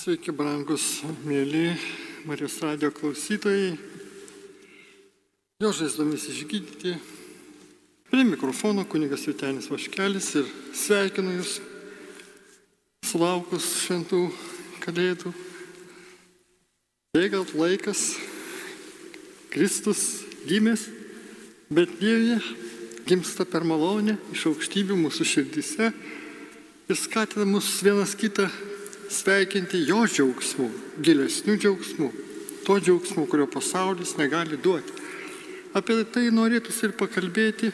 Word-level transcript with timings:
Sveiki, 0.00 0.32
brangus, 0.32 1.02
mėly 1.28 1.74
Marijos 2.24 2.54
radio 2.64 2.88
klausytojai. 2.88 3.74
Jo 5.60 5.72
žaizdomis 5.76 6.22
išgydyti. 6.30 6.94
Prie 8.08 8.24
mikrofono 8.24 8.86
kunigas 8.88 9.26
Vitenis 9.28 9.68
Vaškelis 9.68 10.30
ir 10.40 10.48
sveikinu 10.72 11.34
Jūs 11.34 11.58
sulaukus 13.10 13.66
šventų 13.82 14.22
kalėdų. 14.86 15.34
Bėga 17.18 17.42
laikas, 17.60 18.06
Kristus 19.52 20.22
gimęs, 20.48 20.86
bet 21.68 21.92
Dievė 22.00 22.40
gimsta 23.04 23.44
per 23.44 23.68
malonę 23.68 24.16
iš 24.32 24.48
aukštybių 24.54 24.96
mūsų 25.04 25.28
širdise 25.34 25.92
ir 25.92 27.02
skatina 27.04 27.44
mus 27.52 27.74
vienas 27.84 28.16
kitą 28.16 28.48
sveikinti 29.10 29.82
jo 29.88 30.04
džiaugsmu, 30.06 30.68
gilesnių 31.02 31.56
džiaugsmų, 31.58 32.10
to 32.66 32.76
džiaugsmu, 32.78 33.26
kurio 33.30 33.48
pasaulis 33.50 34.14
negali 34.18 34.58
duoti. 34.60 34.94
Apie 35.74 36.00
tai 36.10 36.28
norėtųsi 36.34 36.88
ir 36.88 36.94
pakalbėti, 36.98 37.70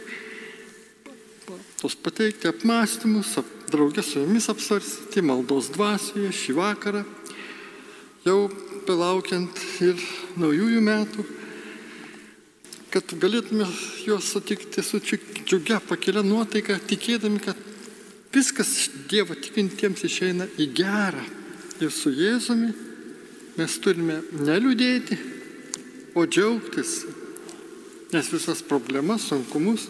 tos 1.81 1.97
pateikti 2.01 2.49
apmąstymus, 2.51 3.37
ap, 3.41 3.49
draugė 3.73 4.05
su 4.05 4.21
jumis 4.23 4.49
apsvarstyti 4.53 5.25
maldos 5.25 5.71
dvasioje 5.75 6.33
šį 6.35 6.57
vakarą, 6.57 7.05
jau 8.27 8.39
belaukiant 8.87 9.61
ir 9.85 10.01
naujųjų 10.41 10.83
metų, 10.85 11.25
kad 12.93 13.17
galėtume 13.21 13.67
juos 14.07 14.29
sutikti 14.33 14.85
su 14.85 15.01
džiugia 15.03 15.81
pakelia 15.85 16.23
nuotaika, 16.25 16.79
tikėdami, 16.89 17.43
kad 17.45 17.66
viskas 18.37 18.91
Dievo 19.09 19.35
tikintiems 19.35 20.05
išeina 20.05 20.47
į 20.61 20.69
gerą. 20.77 21.25
Ir 21.81 21.93
su 21.93 22.13
Jėzumi 22.13 22.71
mes 23.57 23.77
turime 23.85 24.21
neliūdėti, 24.37 25.19
o 26.17 26.25
džiaugtis, 26.25 27.03
nes 28.13 28.33
visas 28.33 28.63
problemas, 28.65 29.29
sunkumus 29.29 29.89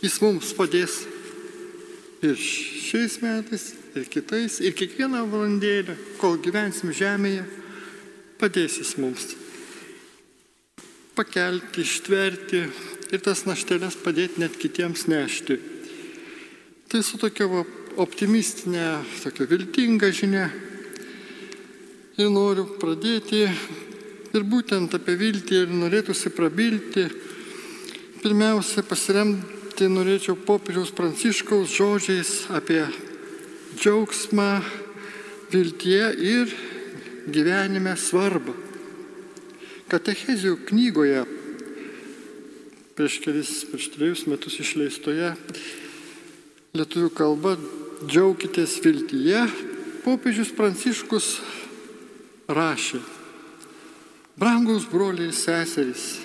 Jis 0.00 0.14
mums 0.24 0.54
padės 0.56 0.94
ir 2.24 2.38
šiais 2.40 3.18
metais, 3.20 3.66
ir 3.92 4.06
kitais, 4.08 4.56
ir 4.64 4.72
kiekvieną 4.72 5.26
valandėlę, 5.28 5.92
kol 6.16 6.38
gyvensim 6.40 6.94
žemėje, 6.96 7.44
padės 8.40 8.78
Jis 8.80 8.94
mums 8.96 9.28
pakelti, 11.20 11.84
ištverti 11.84 12.62
ir 13.12 13.20
tas 13.20 13.44
naštelės 13.44 13.98
padėti 14.00 14.40
net 14.40 14.56
kitiems 14.56 15.04
nešti. 15.10 15.58
Tai 16.90 17.04
su 17.06 17.20
tokia 17.22 17.46
va, 17.46 17.60
optimistinė, 18.02 18.84
tokia 19.22 19.44
viltinga 19.46 20.08
žinia. 20.10 20.48
Ir 22.18 22.32
noriu 22.34 22.64
pradėti 22.82 23.44
ir 24.34 24.46
būtent 24.50 24.96
apie 24.98 25.14
viltį 25.20 25.60
ir 25.60 25.70
norėtųsi 25.70 26.32
prabilti. 26.34 27.04
Pirmiausia, 28.24 28.82
pasiremti 28.82 29.86
norėčiau 29.86 30.34
popiežiaus 30.34 30.90
pranciškaus 30.98 31.70
žodžiais 31.76 32.32
apie 32.58 32.82
džiaugsmą 33.76 34.48
viltie 35.54 36.02
ir 36.18 36.50
gyvenime 37.30 37.94
svarbą. 37.94 38.56
Katechezių 39.94 40.56
knygoje 40.72 41.22
prieš 42.98 43.20
kelis, 43.22 43.54
prieš 43.70 43.92
trejus 43.94 44.26
metus 44.26 44.58
išleistoje 44.58 45.30
lietuvių 46.76 47.10
kalba 47.14 47.56
džiaukitės 48.06 48.76
viltyje, 48.84 49.42
popiežius 50.04 50.52
Pranciškus 50.54 51.32
rašė, 52.50 53.00
brangus 54.38 54.86
broliai 54.90 55.30
ir 55.30 55.36
seserys, 55.36 56.20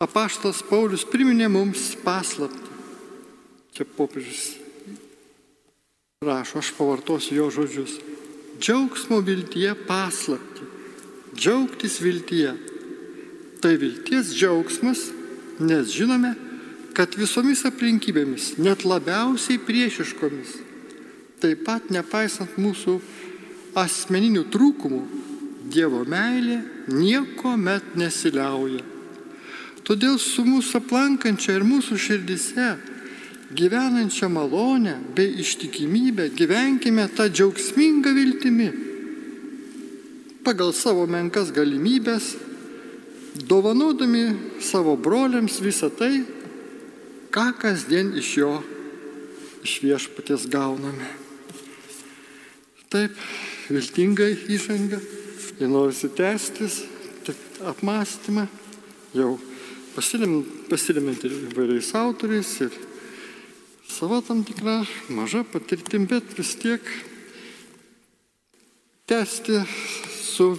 apaštas 0.00 0.62
Paulius 0.66 1.04
priminė 1.08 1.50
mums 1.52 1.92
paslapti. 2.04 2.66
Čia 3.76 3.84
popiežius 3.98 4.56
rašo, 6.24 6.58
aš 6.58 6.72
pavartosiu 6.74 7.36
jo 7.36 7.50
žodžius. 7.54 7.98
Džiaugsmo 8.58 9.20
viltyje 9.22 9.76
paslapti. 9.86 10.66
Džiaugtis 11.38 12.00
viltyje. 12.02 12.56
Tai 13.62 13.76
vilties 13.78 14.32
džiaugsmas, 14.34 15.04
nes 15.62 15.92
žinome, 15.94 16.34
kad 16.96 17.14
visomis 17.18 17.64
aplinkybėmis, 17.68 18.56
net 18.58 18.84
labiausiai 18.88 19.60
priešiškomis, 19.62 20.56
taip 21.42 21.64
pat 21.66 21.90
nepaisant 21.94 22.58
mūsų 22.58 22.98
asmeninių 23.78 24.46
trūkumų, 24.52 25.02
Dievo 25.68 26.00
meilė 26.08 26.62
nieko 26.88 27.50
met 27.60 27.92
nesiliauja. 27.98 28.80
Todėl 29.84 30.16
su 30.20 30.40
mūsų 30.46 30.80
aplankančia 30.80 31.58
ir 31.58 31.64
mūsų 31.68 31.98
širdise 32.00 32.68
gyvenančia 33.52 34.28
malonę 34.32 34.98
bei 35.16 35.34
ištikimybę 35.40 36.30
gyvenkime 36.36 37.04
tą 37.16 37.28
džiaugsmingą 37.28 38.12
viltimi. 38.16 38.68
Pagal 40.44 40.72
savo 40.72 41.04
menkas 41.08 41.52
galimybės, 41.52 42.34
dovanodami 43.48 44.24
savo 44.64 44.96
broliams 44.96 45.60
visą 45.60 45.90
tai, 45.92 46.24
ką 47.34 47.50
kasdien 47.60 48.14
iš 48.18 48.30
jo, 48.40 48.52
iš 49.64 49.78
viešpatės 49.84 50.46
gauname. 50.50 51.08
Taip, 52.88 53.16
viltingai 53.68 54.32
įžanga 54.48 55.00
ir 55.58 55.68
norisi 55.68 56.08
tęstis 56.08 56.82
apmąstymą, 57.68 58.46
jau 59.12 59.34
pasilimint 59.96 61.24
įvairiais 61.26 61.90
autoriais 61.98 62.52
ir 62.64 62.72
savo 63.88 64.20
tam 64.22 64.44
tikrą 64.46 64.80
mažą 65.12 65.44
patirtim, 65.52 66.06
bet 66.06 66.32
vis 66.38 66.54
tiek 66.60 66.84
tęsti 69.08 69.62
su 70.22 70.52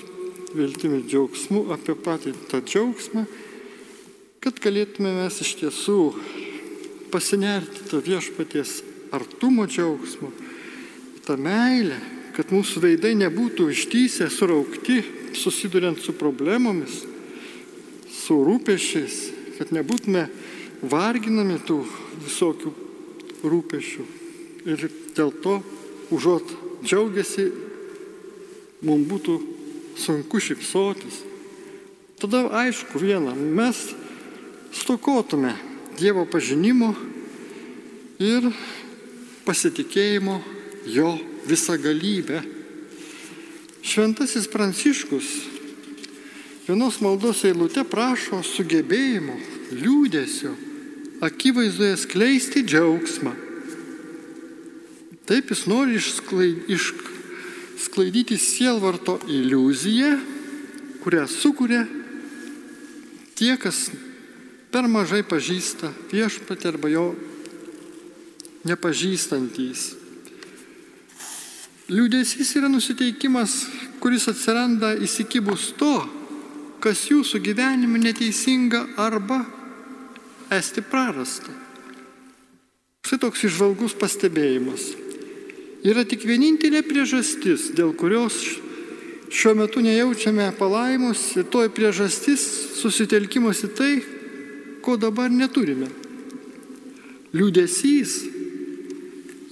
viltimi 0.58 1.04
džiaugsmu 1.06 1.68
apie 1.74 1.96
patį 1.96 2.34
tą 2.50 2.62
džiaugsmą, 2.66 3.26
kad 4.44 4.60
galėtume 4.64 5.14
mes 5.22 5.42
iš 5.46 5.56
tiesų 5.62 6.00
pasinerti 7.12 7.88
to 7.90 8.02
viešpaties 8.06 8.80
artumo 9.12 9.66
džiaugsmo, 9.68 10.32
tą 11.26 11.38
meilę, 11.38 11.98
kad 12.38 12.54
mūsų 12.54 12.84
veidai 12.86 13.16
nebūtų 13.20 13.70
ištysę, 13.74 14.30
suraukti, 14.32 15.02
susiduriant 15.38 16.00
su 16.02 16.14
problemomis, 16.18 17.02
su 18.10 18.38
rūpešiais, 18.46 19.18
kad 19.58 19.74
nebūtume 19.76 20.28
varginami 20.90 21.60
tų 21.68 21.82
visokių 22.24 22.74
rūpešių. 23.44 24.06
Ir 24.70 24.86
dėl 25.18 25.34
to, 25.44 25.60
užuot 26.14 26.54
džiaugiasi, 26.84 27.50
mums 28.88 29.08
būtų 29.10 29.40
sunku 30.00 30.40
šipsotis. 30.44 31.24
Tada 32.20 32.46
aišku 32.62 33.00
viena, 33.00 33.34
mes 33.36 33.90
stokotume 34.76 35.56
Dievo 36.00 36.24
pažinimo 36.32 36.94
ir 38.24 38.46
pasitikėjimo 39.44 40.38
jo 40.88 41.10
visagalybę. 41.50 42.40
Šventasis 43.84 44.48
Pranciškus 44.48 45.28
vienos 46.70 47.02
maldos 47.04 47.44
eilute 47.50 47.84
prašo 47.84 48.40
sugebėjimo, 48.46 49.36
liūdėsio, 49.76 50.54
akivaizdoje 51.26 51.98
skleisti 51.98 52.64
džiaugsmą. 52.64 53.34
Taip 55.28 55.52
jis 55.52 55.68
nori 55.68 56.00
išsklaidyti 56.00 58.40
sielvarto 58.40 59.20
iliuziją, 59.28 60.16
kurią 61.04 61.28
sukuria 61.28 61.84
tie, 63.36 63.58
kas 63.60 63.90
per 64.70 64.88
mažai 64.90 65.24
pažįsta 65.26 65.90
viešpatį 66.12 66.70
arba 66.70 66.92
jo 66.92 67.06
nepažįstantys. 68.70 69.96
Liūdėsys 71.90 72.52
yra 72.60 72.70
nusiteikimas, 72.70 73.64
kuris 74.02 74.28
atsiranda 74.30 74.94
įsikibus 75.02 75.72
to, 75.80 75.96
kas 76.84 77.08
jūsų 77.10 77.42
gyvenime 77.42 77.98
neteisinga 78.02 78.84
arba 79.02 79.42
esti 80.54 80.84
prarasta. 80.86 81.50
Štai 83.06 83.18
toks 83.26 83.48
išvalgus 83.50 83.96
pastebėjimas. 83.98 84.92
Yra 85.82 86.04
tik 86.06 86.28
vienintelė 86.28 86.84
priežastis, 86.86 87.72
dėl 87.74 87.96
kurios 87.98 88.38
šiuo 89.34 89.56
metu 89.58 89.82
nejaučiame 89.82 90.50
palaimus 90.60 91.24
ir 91.40 91.48
toji 91.50 91.72
priežastis 91.74 92.44
susitelkimas 92.78 93.64
į 93.66 93.70
tai, 93.78 93.92
ko 94.90 94.98
dabar 94.98 95.30
neturime. 95.30 95.86
Liūdėsys, 97.38 98.16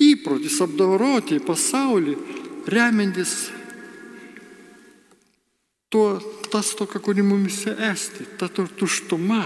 įprotis 0.01 0.57
apdoroti 0.65 1.37
pasaulį, 1.45 2.15
remiantis 2.73 3.35
tuo, 5.93 6.17
tas 6.49 6.73
tokia, 6.73 7.03
kuri 7.05 7.21
mumise 7.21 7.75
esti, 7.91 8.25
ta 8.39 8.49
tuštuma, 8.49 9.45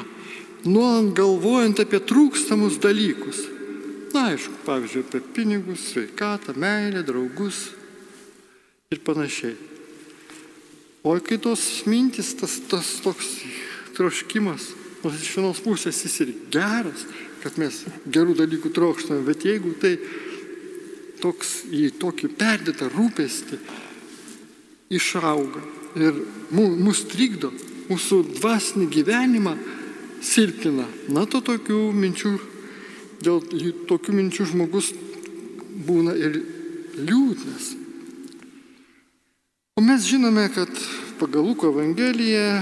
nuolant 0.64 1.12
galvojant 1.18 1.84
apie 1.84 2.00
trūkstamus 2.00 2.80
dalykus. 2.80 3.44
Na, 4.16 4.30
aišku, 4.32 4.64
pavyzdžiui, 4.64 5.06
apie 5.08 5.22
pinigus, 5.36 5.92
sveikatą, 5.92 6.56
meilę, 6.60 7.04
draugus 7.08 7.70
ir 8.92 9.04
panašiai. 9.04 9.56
O 11.04 11.16
kai 11.20 11.40
tos 11.42 11.84
mintis, 11.90 12.32
tas, 12.38 12.60
tas 12.70 13.00
toks 13.04 13.42
troškimas, 13.98 14.72
nors 15.04 15.22
iš 15.22 15.36
vienos 15.38 15.62
pusės 15.64 16.04
jis 16.06 16.20
ir 16.26 16.34
geras, 16.54 17.06
kad 17.42 17.58
mes 17.62 17.82
gerų 18.06 18.36
dalykų 18.38 18.72
trokštame, 18.76 19.24
bet 19.26 19.46
jeigu 19.46 19.74
tai 19.82 19.96
toks 21.22 21.62
į 21.70 21.92
tokį 22.02 22.32
perdėtą 22.38 22.90
rūpestį 22.94 23.60
išauga 24.94 25.62
ir 26.00 26.18
mus 26.54 27.04
trikdo, 27.12 27.52
mūsų 27.90 28.22
dvasinį 28.38 28.88
gyvenimą 28.94 29.56
silpina, 30.24 30.86
na 31.12 31.26
to 31.26 31.42
tokių 31.44 31.80
minčių, 31.98 32.32
dėl 33.26 33.42
tokių 33.90 34.16
minčių 34.18 34.48
žmogus 34.54 34.92
būna 35.88 36.16
ir 36.16 36.40
liūdnas. 36.98 37.76
O 39.80 39.84
mes 39.84 40.06
žinome, 40.06 40.46
kad 40.54 40.70
pagal 41.20 41.46
Luko 41.48 41.72
Evangeliją 41.72 42.62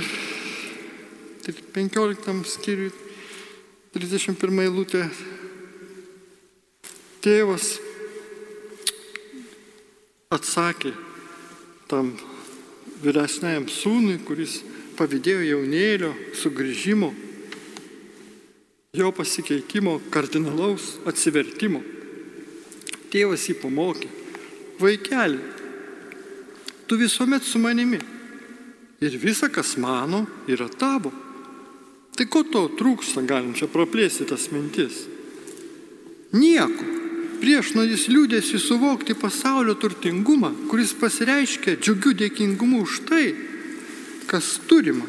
15 1.54 2.44
skyriui 2.48 2.92
31 3.96 4.64
eilutė 4.64 5.04
tėvas 7.24 7.78
atsakė 10.30 10.92
tam 11.90 12.12
vyresniajam 13.02 13.66
sūnui, 13.72 14.20
kuris 14.22 14.60
pavydėjo 15.00 15.42
jaunėlio 15.48 16.12
sugrįžimo, 16.38 17.10
jo 18.94 19.10
pasikeitimo, 19.16 19.96
kardinalaus 20.14 20.98
atsivertimo. 21.10 21.82
Tėvas 23.10 23.48
jį 23.50 23.56
pamokė, 23.64 24.10
vaikeli, 24.78 25.40
tu 26.86 27.00
visuomet 27.00 27.42
su 27.42 27.58
manimi 27.62 27.98
ir 29.02 29.18
visa, 29.18 29.50
kas 29.50 29.78
mano, 29.82 30.28
yra 30.46 30.70
tavo. 30.70 31.10
Tai 32.20 32.26
ko 32.28 32.42
to 32.44 32.66
trūksta, 32.76 33.22
galim 33.24 33.54
čia 33.56 33.70
praplėsti 33.72 34.26
tas 34.28 34.50
mintis? 34.52 35.06
Nieko. 36.36 36.98
Prieš 37.40 37.70
nuodis 37.78 38.10
liūdėsi 38.12 38.60
suvokti 38.60 39.16
pasaulio 39.16 39.78
turtingumą, 39.80 40.50
kuris 40.68 40.92
pasireiškia 41.00 41.78
džiugiu 41.80 42.12
dėkingumu 42.20 42.82
už 42.84 42.98
tai, 43.08 43.30
kas 44.28 44.58
turima, 44.68 45.08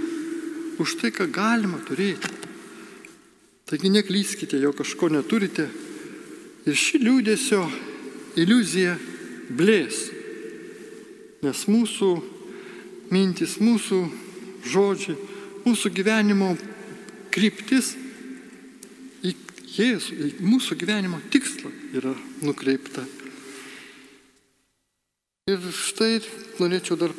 už 0.79 0.95
tai, 1.01 1.11
ką 1.11 1.27
galima 1.35 1.83
turėti. 1.89 2.31
Taigi 3.67 3.91
neklyskite, 3.91 4.63
jo 4.63 4.71
kažko 4.71 5.11
neturite 5.11 5.67
ir 6.71 6.79
ši 6.79 7.03
liūdėsio 7.03 7.65
iliuzija 8.39 8.95
blės, 9.51 10.05
nes 11.43 11.67
mūsų 11.67 12.15
mintis, 13.11 13.59
mūsų 13.59 14.05
žodžiai, 14.71 15.19
mūsų 15.67 15.91
gyvenimo 15.99 16.55
kryptis 17.33 17.95
į 19.25 19.35
Jėzų, 19.71 20.17
į 20.19 20.29
mūsų 20.43 20.77
gyvenimo 20.81 21.21
tikslą 21.31 21.71
yra 21.95 22.13
nukreipta. 22.43 23.05
Ir 25.51 25.63
štai 25.75 26.19
norėčiau 26.61 26.99
dar 26.99 27.15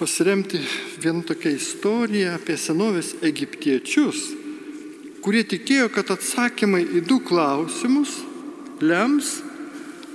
pasiremti 0.00 0.60
vieną 1.00 1.24
tokią 1.28 1.52
istoriją 1.56 2.34
apie 2.36 2.56
senovės 2.56 3.14
egiptiečius, 3.24 4.20
kurie 5.24 5.42
tikėjo, 5.44 5.90
kad 5.92 6.12
atsakymai 6.14 6.82
į 6.96 7.02
du 7.08 7.18
klausimus 7.24 8.14
lems, 8.80 9.40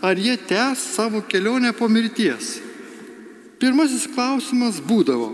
ar 0.02 0.18
jie 0.18 0.38
tęs 0.38 0.82
savo 0.96 1.22
kelionę 1.22 1.74
po 1.78 1.90
mirties. 1.90 2.60
Pirmasis 3.62 4.08
klausimas 4.14 4.82
būdavo, 4.82 5.30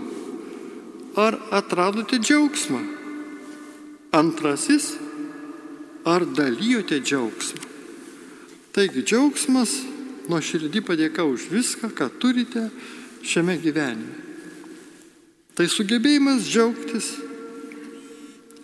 ar 1.16 1.36
atradote 1.52 2.20
džiaugsmą? 2.20 3.01
Antrasis, 4.12 4.92
ar 6.04 6.26
dalyjote 6.36 7.00
džiaugsmą? 7.00 7.68
Taigi 8.72 9.04
džiaugsmas, 9.04 9.72
nuo 10.28 10.40
širdį 10.40 10.82
padėka 10.84 11.24
už 11.28 11.48
viską, 11.52 11.88
ką 11.96 12.08
turite 12.20 12.66
šiame 13.24 13.56
gyvenime. 13.60 14.20
Tai 15.56 15.64
sugebėjimas 15.68 16.44
džiaugtis 16.48 17.08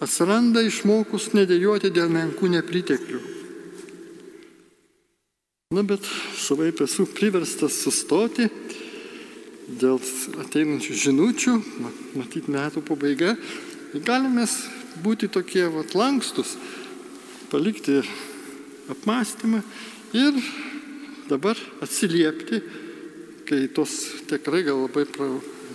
atsiranda 0.05 0.63
išmokus 0.65 1.33
nedėjoti 1.37 1.91
dėl 1.93 2.09
menkų 2.13 2.53
nepriteklių. 2.55 3.21
Na 5.77 5.85
bet 5.85 6.05
savai 6.41 6.71
esu 6.73 7.05
priverstas 7.13 7.77
sustoti 7.83 8.49
dėl 9.69 10.01
ateinančių 10.45 10.97
žinučių, 11.05 11.57
matyt 12.17 12.49
metų 12.49 12.85
pabaiga, 12.89 13.35
galime 14.01 14.47
būti 15.03 15.31
tokie 15.33 15.67
vat, 15.73 15.95
lankstus, 15.99 16.57
palikti 17.53 18.01
apmąstymą 18.93 19.63
ir 20.17 20.37
dabar 21.29 21.59
atsiliepti, 21.85 22.63
kai 23.49 23.67
tos 23.73 23.95
tikrai 24.29 24.65
gal 24.67 24.83
labai 24.85 25.05
pra, 25.09 25.29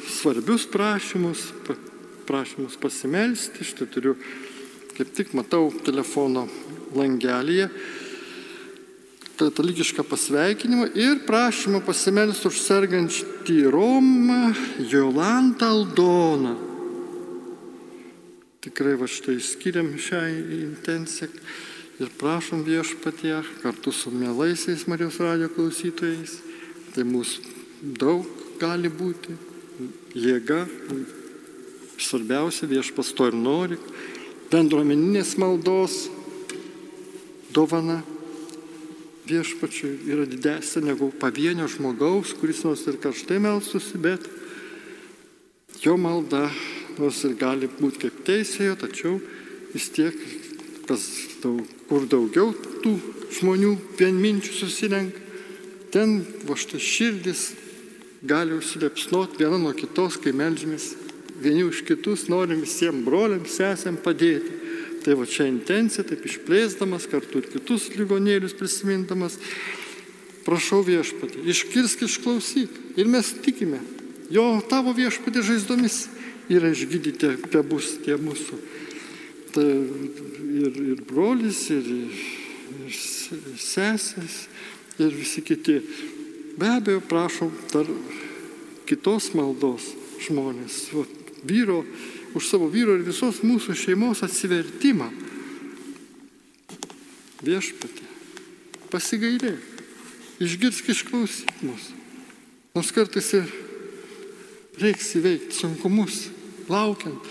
svarbius 0.10 0.66
prašymus, 0.70 1.46
prašymus 2.28 2.78
pasimelsti, 2.82 3.66
štai 3.66 3.88
turiu, 3.90 4.16
kaip 4.98 5.14
tik 5.16 5.34
matau 5.38 5.70
telefono 5.86 6.48
langelėje, 6.98 7.70
katalikišką 9.38 10.06
pasveikinimą 10.06 10.92
ir 10.98 11.24
prašymą 11.28 11.82
pasimelsti 11.86 12.50
už 12.50 12.60
sergantį 12.62 13.64
Romą 13.74 14.54
Jolantą 14.92 15.72
Aldoną. 15.74 16.73
Tikrai 18.64 18.94
va 18.96 19.10
štai 19.12 19.42
skiriam 19.44 19.90
šią 20.00 20.22
intenciją 20.56 21.28
ir 22.00 22.12
prašom 22.20 22.62
viešpatie 22.64 23.36
kartu 23.60 23.92
su 23.92 24.12
mielaisiais 24.12 24.86
Marijos 24.88 25.20
radio 25.20 25.50
klausytojais. 25.52 26.38
Tai 26.96 27.04
mūsų 27.10 27.44
daug 28.00 28.24
gali 28.62 28.88
būti, 28.88 29.36
jėga, 30.16 30.62
svarbiausia 32.00 32.70
viešpas 32.72 33.12
to 33.18 33.28
ir 33.28 33.36
nori, 33.36 33.78
bendruomeninės 34.54 35.36
maldos 35.42 36.06
dovana 37.52 38.00
viešpačiui 39.28 40.08
yra 40.14 40.28
didesnė 40.30 40.94
negu 40.94 41.10
pavienio 41.20 41.68
žmogaus, 41.72 42.32
kuris 42.40 42.64
nors 42.64 42.84
ir 42.88 43.00
karštai 43.04 43.40
melstusi, 43.44 44.00
bet 44.00 44.24
jo 45.84 45.98
malda 46.00 46.48
nors 47.00 47.24
ir 47.28 47.36
gali 47.40 47.70
būti 47.72 48.06
kaip 48.06 48.24
teisėjo, 48.28 48.78
tačiau 48.84 49.18
vis 49.74 49.90
tiek, 49.94 50.18
kas 50.88 51.06
daug, 51.44 51.64
kur 51.90 52.08
daugiau 52.10 52.54
tų 52.84 52.98
žmonių 53.40 53.76
vienminčių 54.00 54.54
susirenka, 54.60 55.20
ten 55.94 56.22
va 56.48 56.58
štai 56.58 56.82
širdis 56.82 57.52
gali 58.24 58.56
užsilepsnot 58.58 59.38
viena 59.40 59.60
nuo 59.62 59.74
kitos, 59.78 60.18
kai 60.22 60.34
melžiamės 60.36 60.94
vieni 61.44 61.66
už 61.68 61.84
kitus, 61.88 62.28
norim 62.32 62.64
visiems 62.64 63.04
broliams, 63.06 63.58
sesėm 63.58 64.00
padėti. 64.02 64.62
Tai 65.04 65.18
va 65.20 65.26
čia 65.28 65.50
intencija, 65.50 66.06
taip 66.08 66.24
išplėsdamas, 66.24 67.10
kartu 67.12 67.42
ir 67.42 67.50
kitus 67.52 67.90
lygonėlius 67.98 68.56
prisimindamas, 68.56 69.36
prašau 70.46 70.80
viešpatį, 70.88 71.44
iškirsk 71.52 72.06
išklausyk. 72.08 72.78
Ir 72.96 73.10
mes 73.12 73.34
tikime, 73.44 73.82
jo 74.32 74.46
tavo 74.70 74.94
viešpatį 74.96 75.44
žaizdomis 75.44 76.06
yra 76.52 76.72
išgydyti 76.74 77.34
apie 77.38 77.64
bus 77.68 77.98
tie 78.04 78.18
mūsų. 78.20 78.60
Tai 79.54 79.68
ir, 79.68 80.80
ir 80.94 81.04
brolis, 81.08 81.66
ir, 81.74 81.90
ir 82.84 82.96
sesės, 83.60 84.46
ir 85.00 85.14
visi 85.14 85.44
kiti. 85.46 85.80
Be 86.58 86.70
abejo, 86.78 87.02
prašom 87.10 87.52
dar 87.74 87.90
kitos 88.90 89.32
maldos 89.38 89.90
žmonės, 90.24 90.88
va, 90.94 91.06
vyro 91.44 91.82
už 92.34 92.48
savo 92.50 92.70
vyro 92.72 92.96
ir 92.98 93.06
visos 93.06 93.42
mūsų 93.46 93.76
šeimos 93.78 94.24
atsivertimą. 94.26 95.10
Viešpatė, 97.44 98.08
pasigailė, 98.90 99.58
išgirsk 100.42 100.94
išklausyk 100.94 101.52
mus. 101.68 101.92
Nors 102.74 102.90
kartais 102.96 103.28
ir 103.38 103.50
reiks 104.82 105.14
įveikti 105.20 105.56
sunkumus, 105.58 106.28
laukiant, 106.72 107.22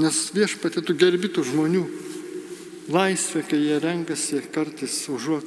nes 0.00 0.18
viešpatė 0.34 0.82
tu 0.84 0.96
gerbi 0.98 1.30
tų 1.32 1.44
žmonių. 1.50 1.84
Laisvę, 2.90 3.44
kai 3.46 3.60
jie 3.60 3.76
renkasi 3.78 4.40
kartais 4.50 4.96
užuot 5.12 5.46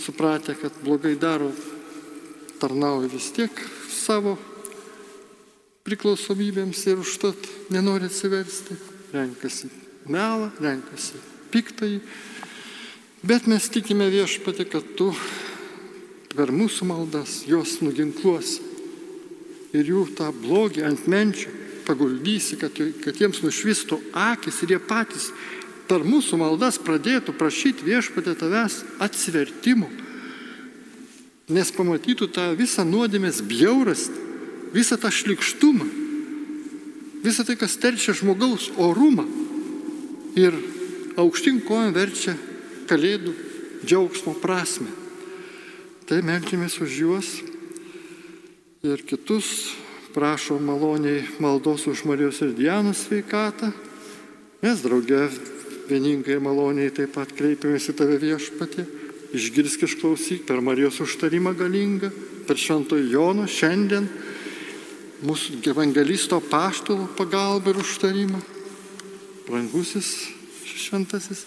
supratę, 0.00 0.54
kad 0.56 0.78
blogai 0.80 1.12
daro, 1.20 1.50
tarnauja 2.60 3.10
vis 3.12 3.28
tiek 3.36 3.52
savo 3.92 4.38
priklausomybėms 5.84 6.80
ir 6.88 7.02
užtat 7.02 7.50
nenori 7.72 8.08
atsiversti, 8.08 8.78
renkasi 9.12 9.68
melą, 10.08 10.48
renkasi 10.60 11.20
piktai. 11.52 11.98
Bet 13.20 13.44
mes 13.50 13.68
tikime 13.68 14.08
viešpatį, 14.08 14.68
kad 14.72 14.86
tu 14.96 15.10
per 16.32 16.52
mūsų 16.54 16.88
maldas 16.88 17.42
juos 17.48 17.80
nuginkluosi 17.84 18.69
ir 19.76 19.86
jų 19.86 20.04
tą 20.18 20.30
blogį 20.34 20.84
ant 20.86 21.06
menčių 21.10 21.58
paguldysi, 21.86 22.58
kad, 22.60 22.76
kad 23.02 23.18
jiems 23.18 23.42
nušvistų 23.44 23.98
akis 24.14 24.62
ir 24.64 24.76
jie 24.76 24.80
patys 24.82 25.30
per 25.90 26.04
mūsų 26.06 26.38
maldas 26.38 26.78
pradėtų 26.78 27.34
prašyti 27.38 27.86
viešpatė 27.86 28.36
tavęs 28.38 28.82
atsivertimų, 29.02 29.88
nes 31.50 31.72
pamatytų 31.74 32.30
tą 32.30 32.46
visą 32.58 32.84
nuodėmės 32.86 33.40
bjaurastį, 33.42 34.28
visą 34.74 35.00
tą 35.02 35.10
šlikštumą, 35.10 35.88
visą 37.24 37.46
tai, 37.46 37.58
kas 37.58 37.74
terčia 37.82 38.14
žmogaus 38.14 38.70
orumą 38.78 39.26
ir 40.38 40.54
aukštin 41.18 41.58
kojom 41.66 41.94
verčia 41.96 42.36
kalėdų 42.90 43.34
džiaugsmo 43.82 44.36
prasme. 44.38 44.90
Tai 46.06 46.22
melkimės 46.26 46.78
už 46.82 46.94
juos 47.02 47.34
ir 48.82 49.02
kitus 49.04 49.76
prašo 50.14 50.58
maloniai 50.58 51.26
maldos 51.38 51.86
už 51.86 52.04
Marijos 52.08 52.40
ir 52.40 52.54
Dianos 52.56 53.04
sveikatą. 53.04 53.68
Mes 54.64 54.80
draugė 54.80 55.28
vieningai 55.90 56.38
maloniai 56.40 56.92
taip 56.94 57.12
pat 57.12 57.28
kreipiamės 57.36 57.90
į 57.92 57.96
tave 57.98 58.16
viešpatį. 58.22 58.86
Išgirsk 59.36 59.84
išklausyk 59.84 60.46
per 60.48 60.64
Marijos 60.64 60.98
užtarimą 61.04 61.52
galingą, 61.54 62.08
per 62.48 62.56
Šventojo 62.56 63.04
Jono 63.04 63.44
šiandien 63.46 64.08
mūsų 65.28 65.60
evangelisto 65.70 66.40
paštalo 66.40 67.04
pagalbą 67.20 67.74
ir 67.74 67.84
užtarimą. 67.84 68.40
Brangusis 69.44 70.30
šventasis 70.64 71.44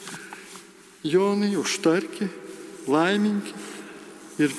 Jonai, 1.03 1.55
užtarki, 1.57 2.29
laiminki 2.87 3.51
ir 4.39 4.53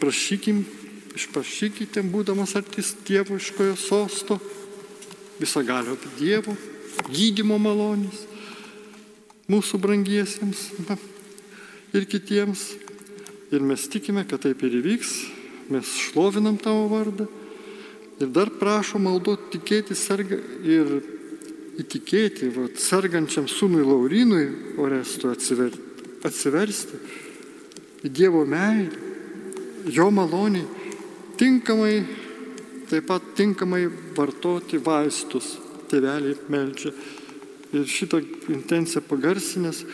prašykim 0.00 0.62
išprašykite, 1.16 2.04
būdamas 2.12 2.54
artis 2.58 2.92
dieviškojo 3.06 3.76
sosto, 3.80 4.38
visagalio 5.40 5.96
Dievo, 6.16 6.56
gydimo 7.12 7.58
malonės, 7.60 8.24
mūsų 9.50 9.80
brangiesiems 9.82 10.68
ir 11.96 12.06
kitiems. 12.08 12.72
Ir 13.54 13.62
mes 13.62 13.84
tikime, 13.86 14.24
kad 14.26 14.42
taip 14.42 14.62
ir 14.66 14.80
įvyks, 14.80 15.10
mes 15.70 15.90
šlovinam 16.08 16.56
tavo 16.58 16.88
vardą. 16.90 17.28
Ir 18.18 18.32
dar 18.34 18.50
prašom 18.50 19.04
malduoti 19.06 19.52
tikėti 19.54 19.94
serga, 19.94 20.38
ir 20.66 20.96
įtikėti 21.78 22.48
va, 22.54 22.66
sergančiam 22.80 23.46
sūnui 23.46 23.84
Laurinui 23.86 24.48
Orestu 24.82 25.30
atsiver, 25.30 25.76
atsiversti 26.26 26.98
į 28.06 28.12
Dievo 28.16 28.42
meilę, 28.48 28.90
jo 29.94 30.08
malonį 30.10 30.64
tinkamai, 31.38 32.00
taip 32.90 33.06
pat 33.08 33.32
tinkamai 33.38 33.86
vartoti 34.16 34.80
vaistus. 34.82 35.56
Tėveliai 35.86 36.34
melčia. 36.50 36.90
Ir 37.76 37.84
šitą 37.86 38.18
intenciją 38.50 39.04
pagarsinės 39.06 39.84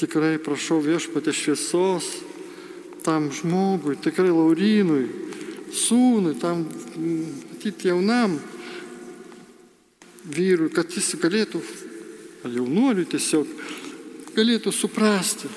tikrai 0.00 0.36
prašau 0.42 0.80
viešpatė 0.82 1.34
šviesos 1.34 2.08
tam 3.06 3.28
žmogui, 3.30 3.94
tikrai 4.02 4.32
Laurinui, 4.34 5.04
sūnui, 5.70 6.34
tam, 6.42 6.64
matyti, 6.98 7.92
jaunam 7.92 8.34
vyrui, 10.26 10.72
kad 10.74 10.90
jis 10.90 11.12
galėtų, 11.22 11.60
ar 12.42 12.56
jaunuoliui 12.56 13.06
tiesiog, 13.12 13.46
galėtų 14.34 14.74
suprasti 14.74 15.50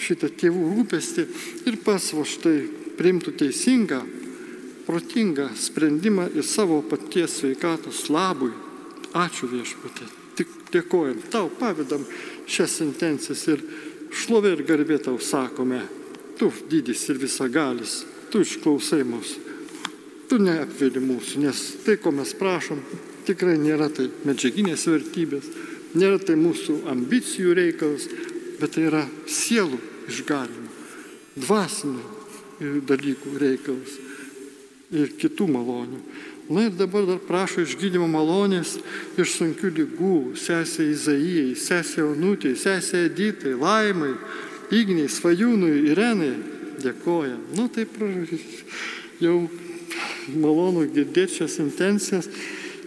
šitą 0.00 0.28
tėvų 0.36 0.66
rūpestį 0.74 1.26
ir 1.68 1.80
pats 1.84 2.12
va 2.16 2.26
štai 2.28 2.58
priimtų 3.00 3.32
teisingą 3.40 4.02
protingą 4.86 5.48
sprendimą 5.56 6.28
ir 6.34 6.44
savo 6.46 6.82
paties 6.82 7.40
sveikatos 7.40 8.08
labui. 8.10 8.52
Ačiū 9.10 9.48
viešpatė. 9.50 10.06
Tik 10.38 10.50
dėkojam, 10.72 11.18
tau 11.32 11.50
pavedam 11.50 12.04
šias 12.46 12.78
intencijas 12.84 13.42
ir 13.50 13.64
šlovė 14.14 14.54
ir 14.54 14.64
garbė 14.68 15.00
tau 15.02 15.18
sakome. 15.18 15.82
Tu 16.38 16.48
didis 16.70 17.02
ir 17.10 17.18
visagalis, 17.20 18.04
tu 18.30 18.42
išklausai 18.44 19.02
mūsų. 19.04 19.46
Tu 20.30 20.38
neapvėli 20.38 21.02
mūsų, 21.02 21.40
nes 21.42 21.62
tai, 21.84 21.96
ko 21.98 22.12
mes 22.14 22.30
prašom, 22.38 22.78
tikrai 23.26 23.56
nėra 23.58 23.90
tai 23.90 24.06
medžiaginės 24.24 24.86
vertybės, 24.86 25.48
nėra 25.98 26.20
tai 26.22 26.38
mūsų 26.38 26.84
ambicijų 26.92 27.56
reikalas, 27.58 28.06
bet 28.60 28.76
tai 28.76 28.86
yra 28.86 29.02
sielų 29.26 29.80
išgalimo, 30.08 30.70
dvasinių 31.34 32.78
dalykų 32.86 33.34
reikalas 33.42 33.98
ir 34.90 35.14
kitų 35.20 35.48
malonių. 35.50 36.00
Na 36.50 36.66
ir 36.66 36.74
dabar 36.74 37.04
dar 37.06 37.20
prašo 37.22 37.62
išgydymo 37.62 38.08
malonės 38.10 38.74
iš 39.20 39.36
sunkių 39.38 39.70
lygų 39.76 40.14
sesė 40.34 40.88
Izaijai, 40.90 41.52
sesė 41.54 42.02
Onutė, 42.08 42.56
sesė 42.58 43.04
Editai, 43.06 43.54
Laimai, 43.54 44.16
Igniai, 44.74 45.10
Svajūnui, 45.10 45.90
Irenai. 45.92 46.34
Dėkoja. 46.80 47.36
Nu 47.58 47.68
taip 47.68 47.92
jau 49.20 49.36
malonu 50.32 50.86
girdėti 50.90 51.40
šias 51.40 51.58
intencijas 51.60 52.28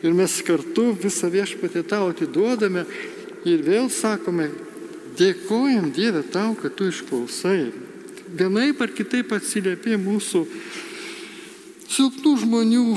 ir 0.03 0.15
mes 0.17 0.35
kartu 0.43 0.89
visą 0.97 1.29
viešpatį 1.31 1.83
tau 1.87 2.07
atiduodame 2.11 2.87
ir 3.47 3.63
vėl 3.63 3.91
sakome, 3.93 4.49
dėkojam 5.19 5.91
Dieve 5.93 6.23
tau, 6.33 6.55
kad 6.57 6.75
tu 6.75 6.89
išklausai. 6.89 7.71
Vienaip 8.33 8.81
ar 8.81 8.91
kitaip 8.97 9.31
atsiliepė 9.35 9.99
mūsų 10.01 10.47
silpnų 11.89 12.33
žmonių 12.43 12.87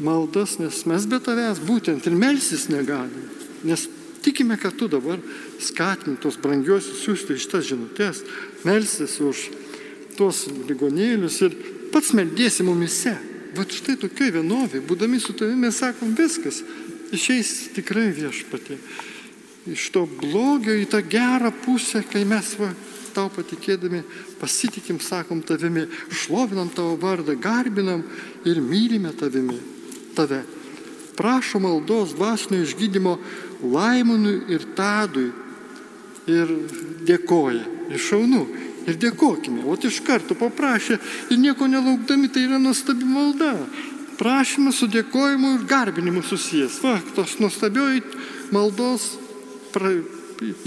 maldas, 0.00 0.58
nes 0.60 0.84
mes 0.88 1.06
be 1.08 1.20
tavęs 1.22 1.60
būtent 1.64 2.06
ir 2.08 2.16
melsis 2.16 2.68
negalim. 2.72 3.28
Nes 3.64 3.86
tikime, 4.24 4.56
kad 4.60 4.76
tu 4.76 4.88
dabar 4.88 5.20
skatini 5.60 6.20
tos 6.20 6.38
brangiosius 6.40 7.04
siūsti 7.04 7.38
šitas 7.40 7.68
žinutės, 7.68 8.22
melsis 8.64 9.18
už 9.20 9.48
tuos 10.16 10.46
ligonėlius 10.68 11.40
ir 11.46 11.56
pats 11.92 12.14
meldėsi 12.16 12.66
mumise. 12.66 13.16
Bet 13.56 13.74
štai 13.74 13.96
tokia 13.98 14.30
vienovė, 14.36 14.82
būdami 14.86 15.18
su 15.18 15.34
tavimi 15.34 15.66
mes 15.66 15.80
sakom 15.82 16.12
viskas, 16.14 16.60
išeis 17.10 17.72
tikrai 17.74 18.12
viešpatė. 18.14 18.78
Iš 19.70 19.88
to 19.92 20.04
blogio 20.06 20.76
į 20.78 20.86
tą 20.88 21.02
gerą 21.02 21.50
pusę, 21.64 22.04
kai 22.06 22.22
mes 22.28 22.54
va, 22.60 22.70
tau 23.14 23.30
patikėdami 23.32 24.02
pasitikim, 24.40 25.00
sakom 25.00 25.42
tavimi, 25.42 25.86
šlovinam 26.10 26.70
tavo 26.74 26.96
vardą, 27.00 27.36
garbinam 27.40 28.02
ir 28.48 28.62
mylime 28.64 29.12
tavimi, 29.16 29.58
tave. 30.16 30.42
Prašom 31.20 31.66
maldos 31.66 32.14
dvasinio 32.16 32.62
išgydymo 32.64 33.18
laimonui 33.60 34.38
ir 34.54 34.64
tadui 34.76 35.28
ir 36.30 36.52
dėkoja. 37.06 37.64
Ir 37.90 38.00
šaunu. 38.00 38.44
Ir 38.88 38.96
dėkojime. 38.96 39.64
O 39.68 39.76
iš 39.76 40.00
karto 40.06 40.34
paprašė 40.38 40.96
ir 41.30 41.38
nieko 41.38 41.68
nelaukdami, 41.68 42.30
tai 42.32 42.46
yra 42.48 42.58
nuostabi 42.58 43.04
malda. 43.04 43.52
Prašymas 44.20 44.80
su 44.80 44.88
dėkojimu 44.88 45.54
ir 45.58 45.66
garbinimu 45.68 46.22
susijęs. 46.24 46.80
Va, 46.84 46.96
tos 47.16 47.36
nuostabioji 47.40 48.02
maldos 48.52 49.14
pra, 49.74 49.92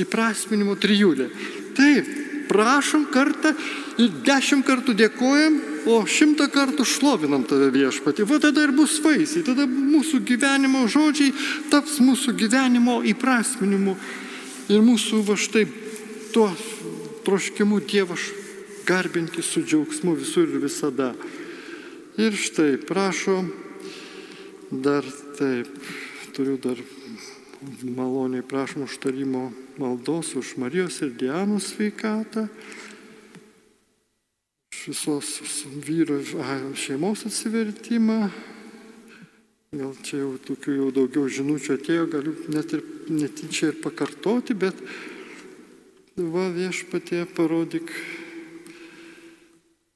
įprasminimo 0.01 0.77
trijulė. 0.79 1.29
Taip, 1.77 2.09
prašom 2.49 3.07
kartą 3.13 3.53
dešimt 3.97 4.65
kartų 4.67 4.95
dėkojam, 4.97 5.59
o 5.85 5.99
šimtą 6.07 6.47
kartų 6.51 6.85
šlovinam 6.87 7.43
tave 7.47 7.67
viešpatį. 7.73 8.25
Va 8.29 8.39
tada 8.43 8.63
ir 8.63 8.71
bus 8.75 8.95
vaisiai, 9.03 9.43
tada 9.43 9.65
mūsų 9.67 10.21
gyvenimo 10.27 10.85
žodžiai 10.87 11.33
taps 11.71 11.99
mūsų 12.03 12.35
gyvenimo 12.39 13.01
įprasminimu 13.11 13.97
ir 14.71 14.85
mūsų 14.85 15.23
va 15.27 15.35
štai 15.39 15.65
tuo 16.33 16.47
troškimu 17.27 17.81
Dievas 17.87 18.31
garbinti 18.87 19.43
su 19.43 19.63
džiaugsmu 19.63 20.15
visur 20.15 20.47
ir 20.47 20.63
visada. 20.63 21.13
Ir 22.19 22.35
štai, 22.37 22.77
prašom, 22.77 23.49
dar 24.69 25.05
taip, 25.37 25.69
turiu 26.35 26.59
dar 26.61 26.77
maloniai 27.83 28.45
prašom 28.45 28.83
užtarimo 28.83 29.51
maldos 29.77 30.35
už 30.35 30.55
Marijos 30.57 31.01
ir 31.01 31.13
Dianos 31.17 31.73
sveikatą, 31.73 32.47
už 34.73 34.79
visos 34.87 35.41
vyro 35.65 36.19
šeimos 36.75 37.25
atsivertimą. 37.29 38.31
Gal 39.73 39.95
čia 40.05 40.19
jau 40.21 40.35
tokių 40.37 40.75
jau 40.77 40.89
daugiau 40.93 41.25
žinučių 41.25 41.77
atėjo, 41.79 42.05
galiu 42.11 42.33
net 42.53 42.75
ir 42.77 42.83
netyčia 43.09 43.71
ir 43.71 43.79
pakartoti, 43.81 44.53
bet 44.53 44.77
va 46.13 46.51
viešpatie 46.53 47.23
parodyk 47.33 47.89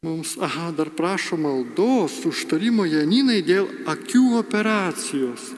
mums, 0.02 0.38
aha, 0.42 0.72
dar 0.72 0.90
prašo 0.90 1.38
maldos, 1.38 2.24
užtarimo 2.26 2.86
Janinai 2.90 3.44
dėl 3.46 3.70
akių 3.90 4.40
operacijos. 4.40 5.52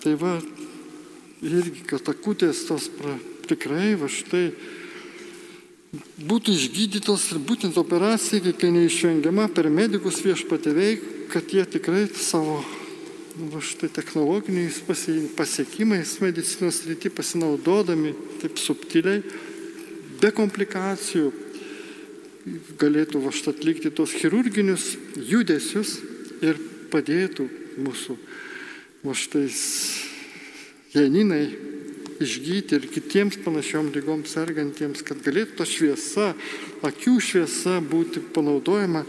Tai 0.00 0.14
va, 0.20 0.38
irgi, 1.44 1.84
kad 1.86 2.08
akutės 2.10 2.64
tos 2.68 2.88
pra, 2.98 3.14
tikrai 3.48 3.94
va 3.98 4.10
štai 4.10 4.50
būtų 6.28 6.52
išgydytos 6.52 7.30
ir 7.32 7.40
būtent 7.48 7.78
operacija, 7.80 8.52
kai 8.52 8.72
neišvengiama 8.74 9.48
per 9.54 9.70
medikus 9.72 10.20
viešpatė 10.24 10.74
veik, 10.76 11.06
kad 11.32 11.48
jie 11.52 11.64
tikrai 11.64 12.06
savo 12.12 12.60
va 13.38 13.60
štai 13.62 13.88
technologiniais 13.94 14.80
pasiekimais 15.38 16.16
medicinos 16.24 16.82
rytį 16.88 17.12
pasinaudodami 17.14 18.14
taip 18.42 18.58
subtiliai, 18.58 19.22
be 20.18 20.32
komplikacijų, 20.34 21.30
galėtų 22.80 23.22
va 23.22 23.32
štai 23.34 23.54
atlikti 23.54 23.94
tos 23.94 24.16
chirurginius 24.18 24.90
judesius 25.14 25.98
ir 26.42 26.58
padėtų 26.90 27.46
mūsų 27.78 28.18
va 29.06 29.14
štai 29.14 29.46
janinai 30.94 31.67
išgyti 32.22 32.78
ir 32.78 32.86
kitiems 32.92 33.38
panašiom 33.44 33.92
lygom 33.94 34.24
sergantiems, 34.28 35.04
kad 35.06 35.22
galėtų 35.24 35.58
ta 35.58 35.66
šviesa, 35.68 36.32
akių 36.86 37.18
šviesa 37.22 37.78
būti 37.84 38.22
panaudojama 38.34 39.04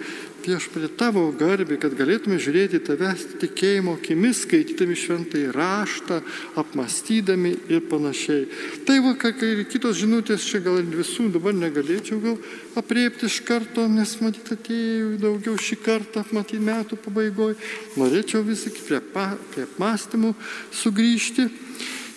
viešpatė 0.50 0.90
tavo 0.98 1.26
garbė, 1.36 1.78
kad 1.82 1.96
galėtume 1.98 2.40
žiūrėti 2.42 2.82
tavęs 2.88 3.26
tikėjimo 3.42 3.96
akimis, 3.98 4.44
skaitydami 4.46 4.96
šventai 4.98 5.44
raštą, 5.54 6.20
apmastydami 6.60 7.56
ir 7.72 7.84
panašiai. 7.90 8.48
Tai 8.88 9.00
va, 9.06 9.14
kai 9.20 9.34
kitos 9.70 10.00
žinutės 10.00 10.48
čia 10.48 10.62
gal 10.64 10.80
ir 10.82 10.90
visų 10.94 11.30
dabar 11.36 11.56
negalėčiau 11.58 12.22
gal 12.24 12.40
apriepti 12.80 13.30
iš 13.30 13.42
karto, 13.48 13.88
nes 13.92 14.16
matyt 14.24 14.54
atėjau 14.56 15.16
daugiau 15.22 15.58
šį 15.60 15.80
kartą, 15.86 16.26
matyt 16.36 16.64
metų 16.64 17.00
pabaigoje. 17.04 17.60
Norėčiau 18.00 18.44
vis 18.48 18.66
tik 18.68 18.80
prie, 18.88 19.02
pa, 19.14 19.34
prie 19.54 19.68
apmastymų 19.68 20.36
sugrįžti. 20.82 21.50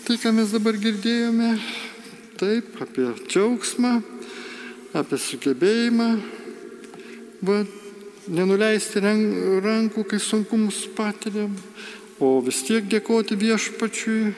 Tai, 0.03 0.17
ką 0.19 0.33
mes 0.35 0.51
dabar 0.51 0.75
girdėjome, 0.83 1.53
taip, 2.35 2.73
apie 2.83 3.05
džiaugsmą, 3.23 3.93
apie 4.99 5.19
sugebėjimą, 5.23 6.09
va, 7.47 7.61
nenuleisti 8.27 8.99
rankų, 8.99 10.03
kai 10.11 10.19
sunkumus 10.19 10.81
patiriam, 10.97 11.55
o 12.19 12.33
vis 12.43 12.65
tiek 12.67 12.89
dėkoti 12.91 13.39
viešpačiui 13.45 14.33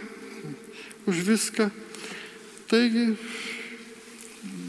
už 1.09 1.23
viską. 1.31 1.71
Taigi 2.69 3.07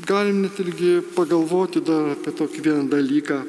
galim 0.07 0.45
net 0.45 0.63
irgi 0.63 1.01
pagalvoti 1.17 1.83
dar 1.83 2.13
apie 2.13 2.37
tokį 2.39 2.67
vieną 2.69 2.87
dalyką. 2.95 3.41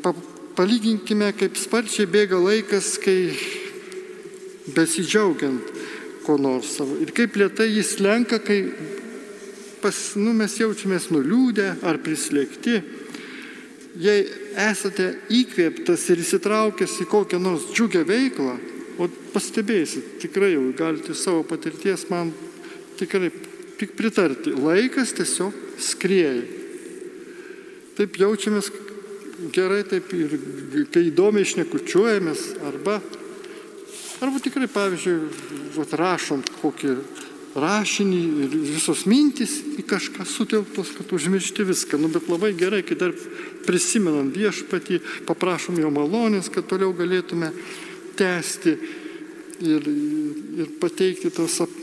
Pa, 0.00 0.16
palyginkime, 0.56 1.34
kaip 1.36 1.60
sparčiai 1.60 2.08
bėga 2.08 2.40
laikas, 2.40 2.94
kai 2.96 3.36
besidžiaugiant 4.72 5.82
ko 6.26 6.38
nors 6.40 6.76
savo. 6.78 6.96
Ir 7.02 7.12
kaip 7.16 7.36
lietai 7.38 7.68
jis 7.72 7.96
lenka, 8.02 8.38
kai 8.42 8.64
pas, 9.82 9.96
nu, 10.16 10.34
mes 10.36 10.54
jaučiamės 10.60 11.10
nuliūdę 11.10 11.68
ar 11.86 11.98
prislėgti 12.02 12.80
jei 14.00 14.24
esate 14.56 15.08
įkvėptas 15.32 16.04
ir 16.12 16.22
įsitraukęs 16.22 16.98
į 17.04 17.08
kokią 17.10 17.40
nors 17.42 17.68
džiugę 17.72 18.04
veiklą, 18.08 18.56
o 19.00 19.08
pastebėsit, 19.32 20.18
tikrai 20.22 20.52
jau 20.54 20.64
galite 20.76 21.16
savo 21.16 21.42
patirties 21.48 22.06
man 22.10 22.32
tikrai 23.00 23.30
tik 23.80 23.96
pritarti, 23.98 24.52
laikas 24.54 25.14
tiesiog 25.16 25.56
skrieja. 25.80 26.42
Taip 27.96 28.16
jaučiamės 28.20 28.70
gerai, 29.52 29.82
taip 29.88 30.12
ir 30.16 30.36
kai 30.92 31.06
įdomiai 31.10 31.44
išnekučiuojamės, 31.44 32.46
arba, 32.68 33.00
arba 34.22 34.40
tikrai, 34.42 34.68
pavyzdžiui, 34.70 35.18
vat, 35.76 35.94
rašom 35.98 36.42
kokį 36.60 36.96
rašinį 37.52 38.20
ir 38.46 38.54
visos 38.64 39.04
mintys 39.08 39.58
į 39.76 39.84
kažką 39.88 40.24
sutelktos, 40.28 40.94
kad 40.96 41.12
užmiršti 41.12 41.66
viską. 41.68 42.00
Nu, 42.00 42.08
bet 42.12 42.30
labai 42.30 42.54
gerai, 42.56 42.80
kai 42.86 42.96
dar 42.96 43.12
prisimenam 43.66 44.30
viešpatį, 44.32 45.02
paprašom 45.28 45.80
jo 45.82 45.90
malonės, 45.92 46.48
kad 46.52 46.68
toliau 46.70 46.94
galėtume 46.96 47.52
tęsti 48.16 48.72
ir, 49.62 49.90
ir 50.62 50.72
pateikti 50.80 51.32
tos 51.34 51.60
ap, 51.64 51.76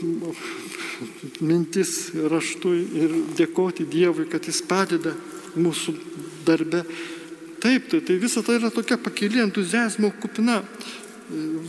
mintis 1.40 2.10
raštu 2.12 2.74
ir 2.76 3.14
dėkoti 3.38 3.86
Dievui, 3.88 4.26
kad 4.30 4.44
jis 4.44 4.60
padeda 4.66 5.14
mūsų 5.56 5.94
darbe. 6.46 6.82
Taip, 7.60 7.88
tai, 7.92 8.00
tai 8.04 8.16
visa 8.20 8.42
tai 8.44 8.58
yra 8.58 8.70
tokia 8.72 8.96
pakili 9.00 9.40
entuzijazmo 9.42 10.12
kupina 10.20 10.60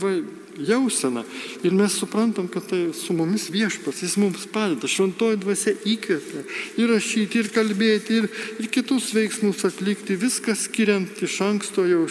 va, 0.00 0.12
jausena. 0.58 1.24
Ir 1.64 1.74
mes 1.76 1.94
suprantam, 1.98 2.48
kad 2.48 2.66
tai 2.68 2.90
su 2.96 3.14
mumis 3.16 3.48
viešpas, 3.52 4.02
jis 4.04 4.18
mums 4.20 4.46
padeda, 4.52 4.90
šventoji 4.90 5.40
dvasia 5.42 5.76
įkvėpia 5.94 6.44
ir 6.80 6.92
rašyti, 6.92 7.42
ir 7.42 7.52
kalbėti, 7.54 8.20
ir, 8.22 8.28
ir 8.60 8.68
kitus 8.72 9.12
veiksmus 9.16 9.64
atlikti, 9.68 10.18
viską 10.20 10.56
skiriant 10.58 11.24
iš 11.24 11.40
anksto 11.46 11.86
jau 11.88 12.06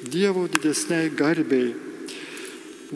Dievo 0.00 0.46
didesniai 0.48 1.10
garbėjai. 1.12 1.74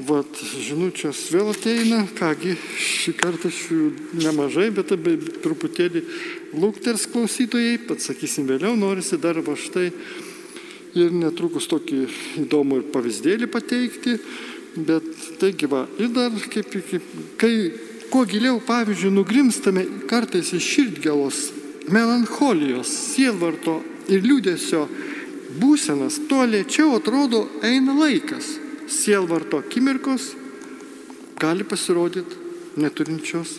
Vat 0.09 0.39
žinučios 0.41 1.21
vėl 1.31 1.53
ateina, 1.53 2.01
kągi 2.19 2.57
šį 2.81 3.13
kartą 3.21 3.51
šių 3.53 3.83
nemažai, 4.25 4.71
bet 4.75 4.91
truputėlį 5.45 6.01
lūkters 6.59 7.05
klausytojai, 7.13 7.77
pats 7.87 8.09
sakysim 8.09 8.49
vėliau, 8.49 8.73
norisi 8.75 9.21
dar 9.23 9.39
va 9.45 9.55
štai 9.55 9.93
ir 10.99 11.15
netrukus 11.15 11.67
tokį 11.71 12.05
įdomų 12.45 12.81
ir 12.81 12.87
pavyzdėlį 12.95 13.49
pateikti, 13.51 14.19
bet 14.87 15.07
taigi 15.41 15.69
va, 15.71 15.85
ir 15.99 16.13
dar 16.15 16.35
kaip, 16.51 16.71
kaip 16.71 17.11
kai 17.41 17.55
kuo 18.11 18.25
giliau, 18.31 18.61
pavyzdžiui, 18.63 19.11
nugrimstame 19.15 19.85
kartais 20.11 20.53
iš 20.55 20.67
širdgėlos, 20.77 21.41
melancholijos, 21.91 22.91
sielvarto 23.15 23.81
ir 24.09 24.23
liūdėsio 24.25 24.85
būsenas, 25.61 26.21
tuo 26.31 26.45
lėčiau 26.47 26.95
atrodo 26.99 27.45
eina 27.67 27.95
laikas. 27.99 28.59
Sielvarto 28.91 29.63
akimirkos 29.63 30.35
gali 31.41 31.65
pasirodyti 31.67 32.39
neturinčios 32.81 33.59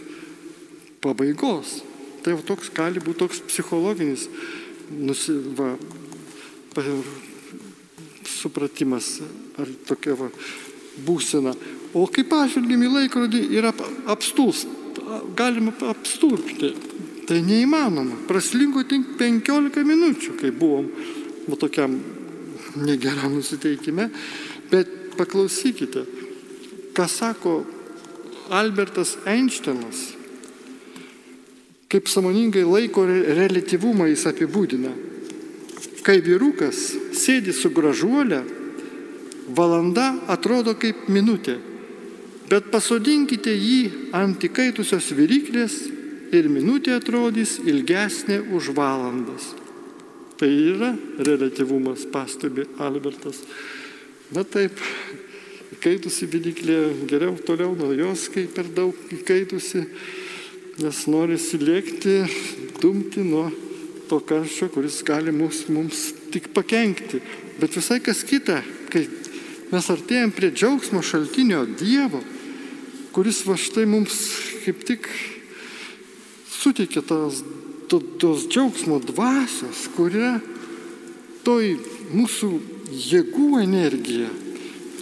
pabaigos. 1.04 1.82
Tai 2.24 2.38
va, 2.38 2.46
toks 2.46 2.72
gali 2.74 3.02
būti 3.04 3.22
toks 3.26 3.44
psichologinis 3.50 4.30
nusi, 4.90 5.36
va, 5.58 5.76
supratimas 8.46 9.20
ar 9.58 9.70
tokia 9.88 10.16
va, 10.20 10.30
būsena. 11.06 11.56
O 11.96 12.06
kai 12.12 12.26
pažvelgim 12.28 12.86
į 12.86 12.92
laikrodį 13.00 13.42
ir 13.56 13.70
ap, 13.72 13.82
apstulst, 14.12 14.70
galima 15.38 15.74
apstulpti. 15.90 16.74
Tai 17.26 17.40
neįmanoma. 17.42 18.20
Praslinko 18.30 18.84
tik 18.86 19.16
15 19.18 19.82
minučių, 19.88 20.36
kai 20.38 20.52
buvom 20.54 20.92
va, 21.48 21.58
tokiam 21.58 21.98
negeram 22.78 23.34
nusiteikime. 23.34 24.12
Bet 24.70 24.92
paklausykite, 25.18 26.06
ką 26.96 27.08
sako 27.10 27.56
Albertas 28.54 29.16
Einšteinas, 29.26 30.12
kaip 31.90 32.10
samoningai 32.12 32.66
laiko 32.68 33.06
relativumą 33.08 34.10
jis 34.12 34.28
apibūdina 34.30 34.92
kai 36.06 36.22
vyrukas 36.22 36.92
sėdi 37.18 37.54
su 37.56 37.72
gražuolė, 37.74 38.44
valanda 39.58 40.12
atrodo 40.30 40.76
kaip 40.78 41.08
minutė, 41.10 41.58
bet 42.50 42.70
pasodinkite 42.74 43.54
jį 43.54 44.12
ant 44.14 44.44
įkaitusios 44.46 45.10
viryklės 45.18 45.80
ir 46.36 46.50
minutė 46.52 46.94
atrodys 47.00 47.58
ilgesnė 47.66 48.42
už 48.54 48.74
valandas. 48.78 49.54
Tai 50.36 50.50
yra 50.52 50.92
relativumas, 51.26 52.04
pastebi 52.12 52.66
Albertas. 52.84 53.40
Na 54.36 54.44
taip, 54.44 54.82
įkaitusi 55.78 56.28
viryklė 56.28 56.80
geriau 57.08 57.38
toliau 57.48 57.72
nuo 57.78 57.94
jos, 57.96 58.28
kai 58.34 58.44
per 58.52 58.68
daug 58.68 58.98
įkaitusi, 59.16 59.86
nes 60.84 61.06
norisi 61.08 61.62
lėkti, 61.62 62.18
dumti 62.82 63.24
nuo 63.24 63.48
to 64.10 64.20
karščio, 64.24 64.70
kuris 64.74 65.02
gali 65.06 65.34
mums, 65.36 65.66
mums 65.72 66.08
tik 66.34 66.52
pakengti. 66.56 67.22
Bet 67.60 67.76
visai 67.78 68.02
kas 68.04 68.24
kita, 68.28 68.62
kai 68.92 69.06
mes 69.72 69.92
artėjom 69.92 70.34
prie 70.36 70.52
džiaugsmo 70.54 71.02
šaltinio 71.06 71.64
Dievo, 71.80 72.22
kuris 73.16 73.44
va 73.48 73.56
štai 73.60 73.86
mums 73.90 74.18
kaip 74.66 74.82
tik 74.88 75.10
suteikia 76.52 77.04
tos, 77.06 77.44
to, 77.90 78.00
tos 78.20 78.48
džiaugsmo 78.50 79.00
dvasios, 79.06 79.86
kuria 79.96 80.40
toj 81.46 81.76
mūsų 82.16 82.50
jėgų 82.90 83.52
energija 83.62 84.32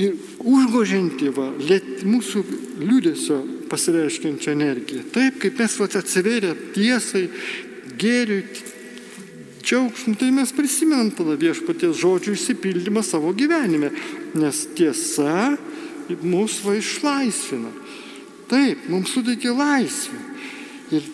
ir 0.02 0.16
užgožianti 0.44 1.30
va, 1.36 1.52
liet, 1.62 2.04
mūsų 2.08 2.44
liūdėsio 2.82 3.39
pasireiškiančią 3.72 4.54
energiją. 4.56 5.04
Taip, 5.13 5.39
kaip 5.42 5.60
mes 5.62 5.78
va, 5.80 5.88
atsiverę 6.02 6.54
tiesai, 6.76 7.28
gėriui, 8.02 8.44
džiaugsmų, 9.63 10.17
tai 10.19 10.30
mes 10.36 10.52
prisimenam 10.56 11.10
tada 11.15 11.38
viešpaties 11.39 11.95
žodžių 12.02 12.36
išsipildymą 12.36 13.04
savo 13.06 13.32
gyvenime, 13.36 13.93
nes 14.36 14.65
tiesa 14.76 15.56
mūsų 16.10 16.78
išlaisvina. 16.82 17.71
Taip, 18.52 18.88
mums 18.91 19.13
suteikia 19.15 19.54
laisvę. 19.56 20.19
Ir 20.93 21.06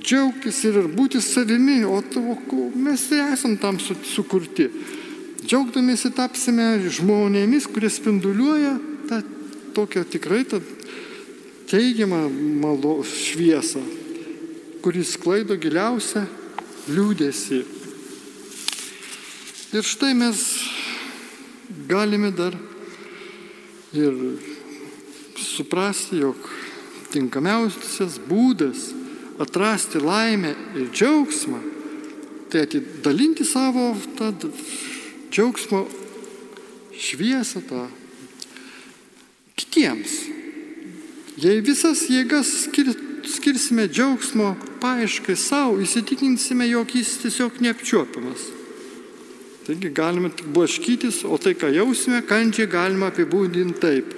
džiaugtis 0.00 0.62
ir 0.66 0.80
būti 0.90 1.20
savimi, 1.22 1.82
o 1.86 2.00
tavo, 2.02 2.34
mes 2.74 3.04
tai 3.10 3.20
esam 3.34 3.54
tam 3.60 3.78
sukurti. 3.78 4.70
Džiaugdamėsi 5.44 6.10
tapsime 6.16 6.88
žmonėmis, 6.90 7.68
kurie 7.70 7.90
spinduliuoja 7.92 8.74
tą 9.06 9.20
tokią 9.76 10.02
tikrai 10.10 10.42
tą 10.48 10.58
teigiamą 11.70 12.24
malo 12.58 12.98
šviesą, 13.06 13.84
kuris 14.82 15.14
sklaido 15.14 15.54
giliausią 15.60 16.24
liūdėsi. 16.88 17.77
Ir 19.68 19.84
štai 19.84 20.14
mes 20.16 20.38
galime 21.88 22.30
dar 22.32 22.54
ir 23.92 24.14
suprasti, 25.36 26.22
jog 26.22 26.40
tinkamiausias 27.12 28.16
būdas 28.30 28.86
atrasti 29.36 30.00
laimę 30.00 30.54
ir 30.72 30.88
džiaugsmą, 30.88 31.60
tai 32.48 32.64
atidalinti 32.64 33.44
savo 33.44 33.90
tą 34.16 34.32
džiaugsmo 35.28 35.84
šviesą, 36.96 37.60
tą 37.68 37.84
kitiems. 39.52 40.16
Jei 41.36 41.60
visas 41.60 42.06
jėgas 42.08 42.54
skir, 42.64 42.94
skirsime 43.36 43.84
džiaugsmo 43.92 44.54
paaiškai 44.80 45.36
savo, 45.36 45.76
įsitikinsime, 45.84 46.72
jog 46.72 46.96
jis 46.96 47.18
tiesiog 47.20 47.60
neapčiuopiamas. 47.60 48.54
Taigi 49.68 49.90
galime 49.92 50.30
tik 50.32 50.46
blaškytis, 50.48 51.26
o 51.28 51.36
tai, 51.36 51.52
ką 51.52 51.68
jausime, 51.68 52.22
kančiai 52.24 52.70
galima 52.72 53.10
apibūdinti 53.12 53.80
taip. 53.82 54.14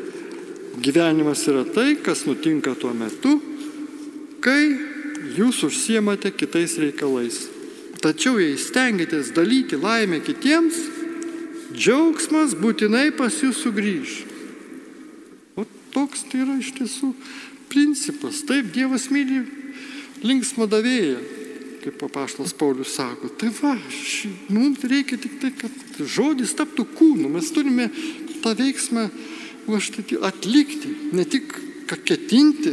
Gyvenimas 0.78 1.42
yra 1.50 1.64
tai, 1.66 1.96
kas 1.98 2.22
nutinka 2.22 2.76
tuo 2.78 2.92
metu, 2.94 3.32
kai 4.38 4.76
jūs 5.34 5.64
užsiemate 5.66 6.30
kitais 6.38 6.76
reikalais. 6.78 7.40
Tačiau 7.98 8.38
jei 8.38 8.54
stengiatės 8.62 9.32
dalyti 9.34 9.74
laimę 9.74 10.22
kitiems, 10.22 10.78
džiaugsmas 11.74 12.54
būtinai 12.54 13.08
pas 13.18 13.42
jūs 13.42 13.58
sugrįž. 13.64 14.14
O 15.58 15.66
toks 15.90 16.28
tai 16.30 16.44
yra 16.44 16.60
iš 16.62 16.70
tiesų 16.78 17.10
principas. 17.74 18.44
Taip, 18.46 18.70
Dievas 18.70 19.10
myli 19.10 19.42
linksmą 20.22 20.70
davėją, 20.70 21.18
kaip 21.80 21.98
papaštas 22.00 22.54
Paulius 22.56 22.94
sako. 22.96 23.30
Tai 23.40 23.50
va, 23.60 23.74
ši, 23.90 24.30
mums 24.52 24.84
reikia 24.84 25.18
tik 25.20 25.38
tai, 25.42 25.52
kad 25.56 26.00
žodis 26.00 26.54
taptų 26.58 26.86
kūnu. 26.96 27.30
Mes 27.32 27.50
turime 27.54 27.88
tą 28.44 28.54
veiksmą 28.58 29.08
atlikti, 30.26 30.90
ne 31.14 31.24
tik 31.28 31.52
ketinti, 32.06 32.72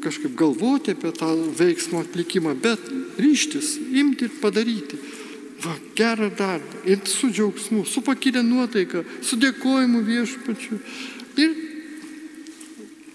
kažkaip 0.00 0.34
galvoti 0.36 0.94
apie 0.96 1.12
tą 1.16 1.30
veiksmo 1.58 2.00
atlikimą, 2.04 2.54
bet 2.60 2.80
ryštis, 3.20 3.76
imti 3.92 4.28
ir 4.28 4.36
padaryti. 4.42 5.00
Va, 5.60 5.74
gerą 5.96 6.30
darbą. 6.32 6.84
Ir 6.88 7.02
su 7.04 7.28
džiaugsmu, 7.28 7.84
su 7.84 8.00
pakilę 8.00 8.40
nuotaika, 8.42 9.02
su 9.20 9.36
dėkojimu 9.36 10.00
viešpačiu. 10.06 10.78
Ir 11.36 11.52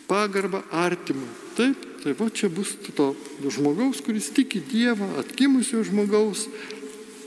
pagarba 0.06 0.62
artimui. 0.70 1.32
Taip, 1.58 1.85
tai 2.06 2.14
va 2.14 2.30
čia 2.30 2.52
bus 2.54 2.76
to 2.94 3.16
žmogaus, 3.42 3.98
kuris 4.06 4.30
tiki 4.30 4.62
Dievą, 4.62 5.08
atkimusio 5.18 5.82
žmogaus 5.82 6.46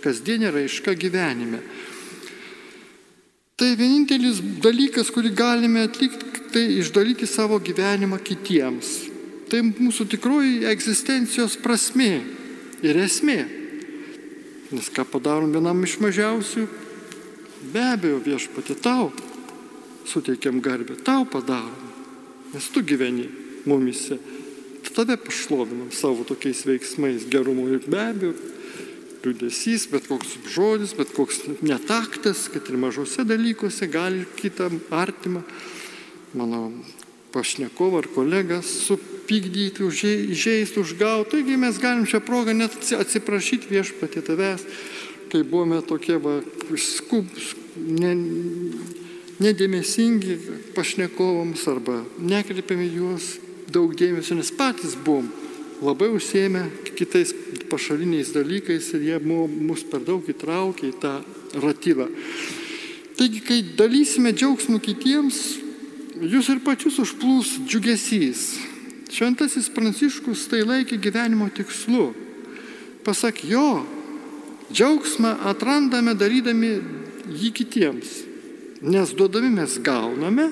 kasdienė 0.05 0.53
raiška 0.55 0.95
gyvenime. 0.95 1.59
Tai 3.59 3.73
vienintelis 3.75 4.39
dalykas, 4.63 5.11
kurį 5.11 5.33
galime 5.35 5.83
atlikti, 5.89 6.45
tai 6.55 6.63
išdalyti 6.79 7.27
savo 7.27 7.59
gyvenimą 7.59 8.21
kitiems. 8.23 8.93
Tai 9.51 9.65
mūsų 9.67 10.07
tikroji 10.15 10.63
egzistencijos 10.71 11.59
prasme 11.59 12.23
ir 12.87 13.01
esmė. 13.03 13.41
Nes 14.71 14.93
ką 14.95 15.03
padarom 15.11 15.51
vienam 15.51 15.83
iš 15.83 15.99
mažiausių, 16.05 16.69
be 17.75 17.83
abejo 17.83 18.23
viešpatė 18.23 18.79
tau 18.79 19.11
suteikiam 20.07 20.63
garbę, 20.63 20.95
tau 21.03 21.27
padarom 21.27 21.89
nes 22.53 22.69
tu 22.71 22.83
gyveni 22.83 23.29
mumise. 23.67 24.19
Tave 24.95 25.17
pašlovinam 25.21 25.93
savo 25.95 26.25
tokiais 26.27 26.65
veiksmais, 26.67 27.27
gerumu 27.31 27.69
ir 27.75 27.85
be 27.87 28.01
abejo, 28.03 28.33
liūdėsys, 29.25 29.89
bet 29.93 30.07
koks 30.09 30.37
žodis, 30.55 30.95
bet 30.99 31.13
koks 31.15 31.43
netaktas, 31.63 32.47
kad 32.53 32.69
ir 32.71 32.79
mažose 32.81 33.25
dalykuose 33.27 33.89
gali 33.91 34.25
kitam 34.39 34.81
artimą, 34.95 35.43
mano 36.39 36.71
pašnekovą 37.35 38.03
ar 38.03 38.09
kolegą 38.15 38.61
supykdyti, 38.65 39.85
įžeisti, 40.33 40.81
užgauti. 40.81 41.37
Taigi 41.37 41.59
mes 41.61 41.81
galim 41.83 42.07
šią 42.09 42.23
progą 42.25 42.55
net 42.57 42.75
atsiprašyti 42.75 43.69
viešpatį 43.73 44.25
tavęs, 44.31 44.65
kai 45.33 45.43
buvome 45.45 45.83
tokie 45.85 46.17
va, 46.23 46.39
skub, 46.81 47.29
ne, 47.77 48.15
nedėmesingi 49.45 50.39
pašnekovams 50.77 51.67
arba 51.71 52.01
nekreipiame 52.19 52.89
juos 52.89 53.37
daug 53.73 53.95
dėmesio, 53.97 54.37
nes 54.39 54.51
patys 54.55 54.97
buvom 54.97 55.29
labai 55.85 56.09
užsėmę 56.11 56.65
kitais 56.99 57.33
pašaliniais 57.71 58.33
dalykais 58.35 58.89
ir 58.97 59.05
jie 59.07 59.19
mus 59.23 59.85
per 59.87 60.03
daug 60.03 60.25
įtraukė 60.27 60.91
į 60.91 60.97
tą 61.03 61.15
ratylą. 61.63 62.09
Taigi, 63.19 63.43
kai 63.43 63.61
dalysime 63.79 64.33
džiaugsmų 64.35 64.79
kitiems, 64.83 65.39
jūs 66.23 66.51
ir 66.53 66.63
pačius 66.67 66.99
užplūs 67.03 67.57
džiugesys. 67.67 68.49
Šventasis 69.11 69.71
Pranciškus 69.73 70.47
tai 70.51 70.63
laikė 70.67 70.99
gyvenimo 71.01 71.49
tikslu. 71.55 72.13
Pasak 73.07 73.41
jo, 73.49 73.83
džiaugsmą 74.71 75.39
atrandame 75.49 76.15
darydami 76.19 76.75
jį 77.29 77.53
kitiems. 77.57 78.19
Nes 78.85 79.15
duodami 79.17 79.51
mes 79.57 79.79
gauname, 79.83 80.51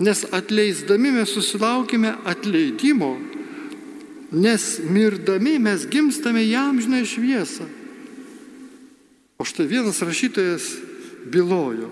nes 0.00 0.24
atleisdami 0.32 1.12
mes 1.12 1.28
susilaukime 1.28 2.14
atleidimo, 2.24 3.18
nes 4.32 4.80
mirdami 4.88 5.58
mes 5.60 5.84
gimstame 5.90 6.44
jam 6.48 6.80
žinai 6.80 7.04
šviesą. 7.04 7.68
O 9.36 9.44
štai 9.44 9.68
vienas 9.68 10.00
rašytojas 10.00 10.72
bylojo. 11.28 11.90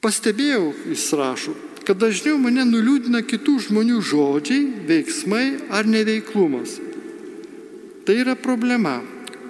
Pastebėjau, 0.00 0.72
jis 0.90 1.06
rašo, 1.14 1.54
kad 1.84 1.98
dažniau 2.00 2.38
mane 2.40 2.64
nuliūdina 2.66 3.22
kitų 3.26 3.58
žmonių 3.68 4.00
žodžiai, 4.02 4.62
veiksmai 4.88 5.46
ar 5.70 5.86
neveiklumas. 5.86 6.78
Tai 8.06 8.14
yra 8.16 8.34
problema 8.34 8.98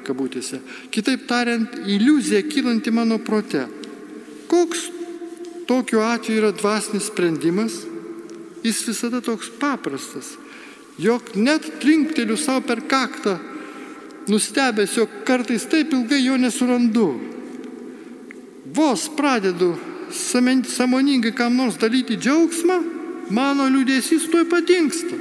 kabutėse. 0.05 0.59
Kitaip 0.93 1.29
tariant, 1.31 1.77
iliuzija 1.87 2.43
kylanti 2.49 2.93
mano 2.93 3.21
prote. 3.23 3.69
Koks 4.51 4.89
tokiu 5.71 6.03
atveju 6.03 6.43
yra 6.43 6.51
dvasinis 6.51 7.07
sprendimas? 7.07 7.85
Jis 8.65 8.83
visada 8.89 9.21
toks 9.23 9.49
paprastas, 9.61 10.35
jog 10.99 11.31
net 11.39 11.65
trinkteliu 11.81 12.37
savo 12.37 12.65
per 12.67 12.83
kaktą, 12.91 13.39
nustebęs, 14.29 14.97
jog 14.99 15.15
kartais 15.25 15.69
taip 15.71 15.95
ilgai 15.95 16.21
jo 16.25 16.37
nesurandu. 16.37 17.07
Vos 18.75 19.07
pradedu 19.17 19.77
samoningai 20.11 21.33
kam 21.39 21.57
nors 21.57 21.79
dalyti 21.79 22.19
džiaugsmą, 22.19 22.77
mano 23.31 23.71
liūdėsys 23.71 24.27
tuoj 24.31 24.49
patinksta. 24.51 25.17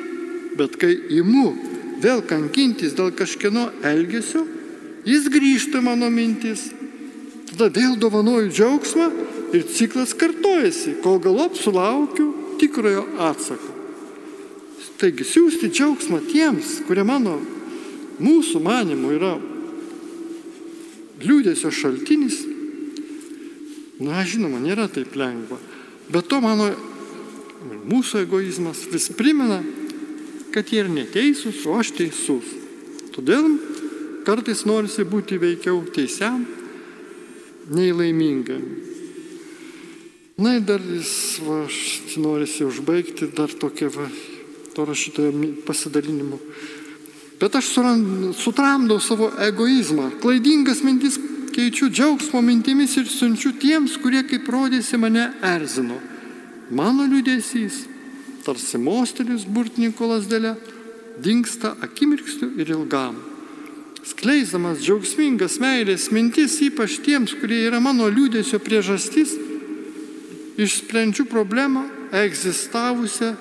Bet 0.58 0.76
kai 0.82 0.96
imu 1.22 1.48
vėl 2.02 2.26
kankintis 2.26 2.98
dėl 2.98 3.14
kažkieno 3.16 3.70
elgesio, 3.86 4.44
jis 5.06 5.30
grįžta 5.30 5.82
mano 5.86 6.10
mintis, 6.10 6.72
tada 7.54 7.70
vėl 7.70 7.96
dovanoju 8.02 8.50
džiaugsmą 8.50 9.12
ir 9.54 9.66
ciklas 9.68 10.14
kartojasi, 10.18 11.00
kol 11.04 11.20
galop 11.24 11.58
sulaukiu 11.58 12.32
tikrojo 12.60 13.06
atsako. 13.30 13.76
Taigi 15.00 15.24
siūsti 15.24 15.70
džiaugsmą 15.72 16.20
tiems, 16.28 16.82
kurie 16.88 17.06
mano, 17.08 17.38
mūsų 18.20 18.60
manimų 18.64 19.14
yra 19.16 19.34
liūdėsio 21.24 21.72
šaltinis, 21.72 22.42
na 24.04 24.24
žinoma, 24.28 24.60
nėra 24.64 24.90
taip 24.92 25.16
lengva. 25.20 25.60
Bet 26.12 26.28
to 26.32 26.42
mano 26.44 26.68
mūsų 27.88 28.26
egoizmas 28.26 28.86
vis 28.92 29.08
primena, 29.16 29.62
kad 30.52 30.68
jie 30.72 30.84
ir 30.84 30.92
neteisūs, 30.92 31.64
o 31.68 31.80
aš 31.80 31.94
teisus. 31.96 32.56
Todėl 33.16 33.48
Kartais 34.30 34.66
norisi 34.68 35.02
būti 35.08 35.40
veikiau 35.42 35.80
teisiam, 35.96 36.44
nei 37.74 37.90
laimingam. 37.96 38.89
Na 40.40 40.56
ir 40.56 40.64
dar 40.64 40.80
jis, 40.80 41.40
va, 41.44 41.66
norisi 42.24 42.64
užbaigti 42.64 43.28
dar 43.36 43.52
tokia 43.52 43.90
va, 43.92 44.06
to 44.72 44.86
rašytojo 44.88 45.34
pasidalinimu. 45.68 46.40
Bet 47.40 47.56
aš 47.56 47.74
sutramdau 48.40 49.00
savo 49.04 49.30
egoizmą, 49.44 50.10
klaidingas 50.24 50.80
mintis 50.84 51.20
keičiu 51.56 51.90
džiaugsmo 51.92 52.42
mintimis 52.44 52.96
ir 53.00 53.08
siunčiu 53.12 53.52
tiems, 53.60 53.98
kurie, 54.00 54.24
kaip 54.28 54.48
rodėsi, 54.48 55.00
mane 55.00 55.26
erzino. 55.44 55.98
Mano 56.72 57.08
liūdėsys, 57.10 57.82
tarsi 58.46 58.80
mostelis 58.80 59.44
burtininko 59.44 60.08
lasdelė, 60.14 60.54
dinksta 61.20 61.74
akimirksniu 61.84 62.54
ir 62.62 62.72
ilgam. 62.78 63.18
Skleisdamas 64.08 64.80
džiaugsmingas 64.80 65.60
meilės 65.60 66.08
mintis, 66.16 66.56
ypač 66.64 67.02
tiems, 67.04 67.36
kurie 67.42 67.66
yra 67.68 67.82
mano 67.84 68.08
liūdėsio 68.08 68.62
priežastis, 68.64 69.36
išsprendžiu 70.60 71.26
problemą 71.26 71.86
egzistavusią, 72.12 73.36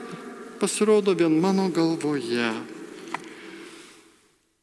pasirodo 0.61 1.15
vien 1.15 1.41
mano 1.41 1.69
galvoje. 1.69 2.53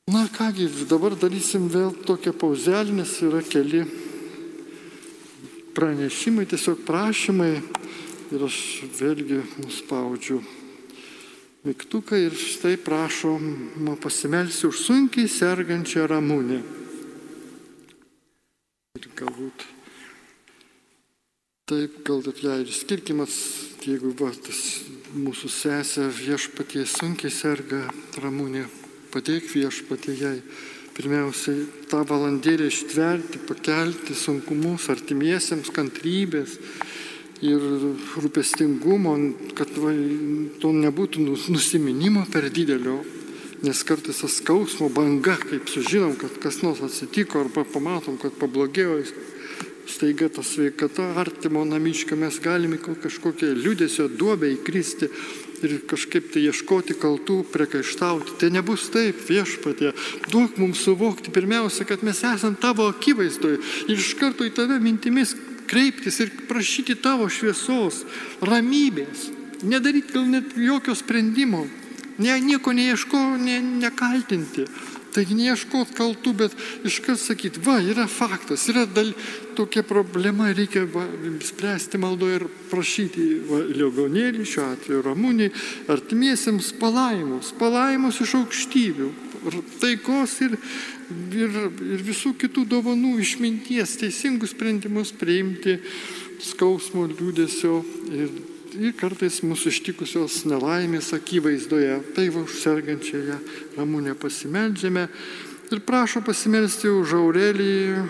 Na 0.07 0.27
kągi, 0.37 0.69
dabar 0.89 1.15
darysim 1.17 1.67
vėl 1.69 1.91
tokią 2.05 2.33
pauzelę, 2.33 2.93
nes 2.93 3.15
yra 3.25 3.41
keli 3.41 3.83
pranešimai, 5.75 6.45
tiesiog 6.47 6.85
prašymai 6.87 7.55
ir 8.31 8.45
aš 8.45 8.57
vėlgi 8.99 9.41
nuspaudžiu 9.65 10.39
mygtuką 11.65 12.19
ir 12.21 12.37
štai 12.37 12.77
prašom 12.77 13.97
pasimelsti 13.99 14.69
už 14.69 14.85
sunkiai 14.85 15.27
sergančią 15.27 16.05
ramūnę. 16.07 16.61
Ir 19.01 19.09
galbūt 19.17 19.74
taip, 21.65 21.95
gal 22.05 22.19
ir 22.21 22.41
ją 22.45 22.55
ir 22.61 22.67
skirkimas, 22.69 23.35
jeigu 23.81 24.11
va, 24.19 24.27
tas 24.29 24.59
mūsų 25.17 25.49
sesė 25.49 26.03
viešpatie 26.13 26.83
sunkiai 26.85 27.33
serga 27.33 27.79
ramūnė, 28.21 28.67
padėk 29.09 29.47
viešpatie 29.49 30.13
jai 30.13 30.35
pirmiausiai 30.93 31.65
tą 31.89 32.03
valandėlę 32.05 32.69
ištverti, 32.69 33.41
pakelti 33.49 34.13
sunkumus 34.13 34.85
artimiesiems, 34.93 35.73
kantrybės 35.73 36.59
ir 37.41 37.65
rūpestingumo, 38.13 39.17
kad 39.57 39.73
va, 39.81 39.97
to 40.61 40.69
nebūtų 40.69 41.25
nusiminimo 41.49 42.27
per 42.29 42.51
didelio, 42.53 42.99
nes 43.65 43.81
kartais 43.89 44.21
tas 44.21 44.37
skausmo 44.37 44.93
banga, 44.93 45.39
kaip 45.41 45.65
sužinom, 45.73 46.13
kad 46.13 46.37
kas 46.45 46.61
nors 46.61 46.85
atsitiko 46.85 47.41
arba 47.41 47.65
pamatom, 47.65 48.21
kad 48.21 48.37
pablogėjo 48.37 49.01
staiga 49.87 50.29
ta 50.29 50.43
sveikata 50.43 51.13
artimo 51.21 51.65
namiškio, 51.65 52.17
mes 52.17 52.39
galime 52.43 52.77
kažkokią 52.77 53.53
liūdėsio 53.57 54.07
duobę 54.17 54.49
įkristi 54.55 55.09
ir 55.65 55.77
kažkaip 55.89 56.31
tai 56.33 56.45
ieškoti 56.49 56.97
kaltų, 56.99 57.39
priekaištauti. 57.53 58.37
Tai 58.41 58.51
nebus 58.53 58.89
taip, 58.93 59.21
viešpatė. 59.29 59.93
Duok 60.31 60.59
mums 60.61 60.83
suvokti 60.85 61.33
pirmiausia, 61.33 61.87
kad 61.87 62.03
mes 62.05 62.21
esame 62.23 62.59
tavo 62.61 62.89
akivaizdoje 62.91 63.61
ir 63.87 63.95
iš 63.95 64.13
karto 64.19 64.45
į 64.45 64.53
tave 64.57 64.79
mintimis 64.83 65.35
kreiptis 65.69 66.19
ir 66.21 66.33
prašyti 66.49 66.97
tavo 67.01 67.29
šviesos, 67.31 68.03
ramybės. 68.45 69.29
Nedaryti 69.65 70.13
gal 70.13 70.27
net 70.29 70.53
jokio 70.59 70.93
sprendimo, 70.97 71.63
ne, 72.21 72.35
nieko 72.43 72.73
neieško, 72.75 73.23
ne, 73.41 73.61
nekaltinti. 73.85 74.67
Taigi 75.15 75.37
neieškot 75.39 75.93
kaltų, 75.95 76.33
bet 76.41 76.55
iškart 76.85 77.21
sakyti, 77.21 77.61
va, 77.63 77.77
yra 77.79 78.03
faktas, 78.11 78.67
yra 78.71 78.83
dal, 78.85 79.13
tokia 79.55 79.83
problema, 79.87 80.51
reikia 80.53 80.85
va, 80.91 81.05
spręsti 81.43 81.99
maldoje 82.01 82.39
ir 82.39 82.47
prašyti 82.71 83.25
va, 83.49 83.61
liogonėlį, 83.65 84.47
šiuo 84.49 84.65
atveju 84.73 85.03
ramūniai, 85.05 85.53
artimiesiems 85.91 86.73
palaimus, 86.81 87.53
palaimus 87.59 88.21
iš 88.25 88.35
aukštybių, 88.41 89.11
taikos 89.81 90.39
ir, 90.45 90.57
ir, 91.37 91.61
ir 91.95 92.03
visų 92.05 92.35
kitų 92.41 92.65
dovanų 92.75 93.15
išminties, 93.23 93.97
teisingus 94.01 94.55
sprendimus 94.55 95.13
priimti 95.15 95.79
skausmo, 96.43 97.07
liūdėsio 97.11 97.79
ir 98.15 98.35
ir 98.75 98.91
kartais 98.99 99.41
mūsų 99.45 99.71
ištikusios 99.71 100.41
nelaimės 100.49 101.13
akivaizdoje. 101.15 101.95
Tai 102.15 102.25
va 102.33 102.43
už 102.43 102.57
sergančiąją 102.59 103.37
ramūnę 103.77 104.15
pasimeldžiame 104.19 105.07
ir 105.71 105.81
prašo 105.85 106.21
pasimelsti 106.25 106.91
už 106.91 107.15
Aureliją. 107.21 108.05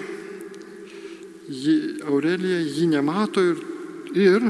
Ji, 1.46 2.02
Aurelija 2.10 2.58
jį 2.64 2.88
nemato 2.90 3.44
ir, 3.44 3.60
ir 4.18 4.48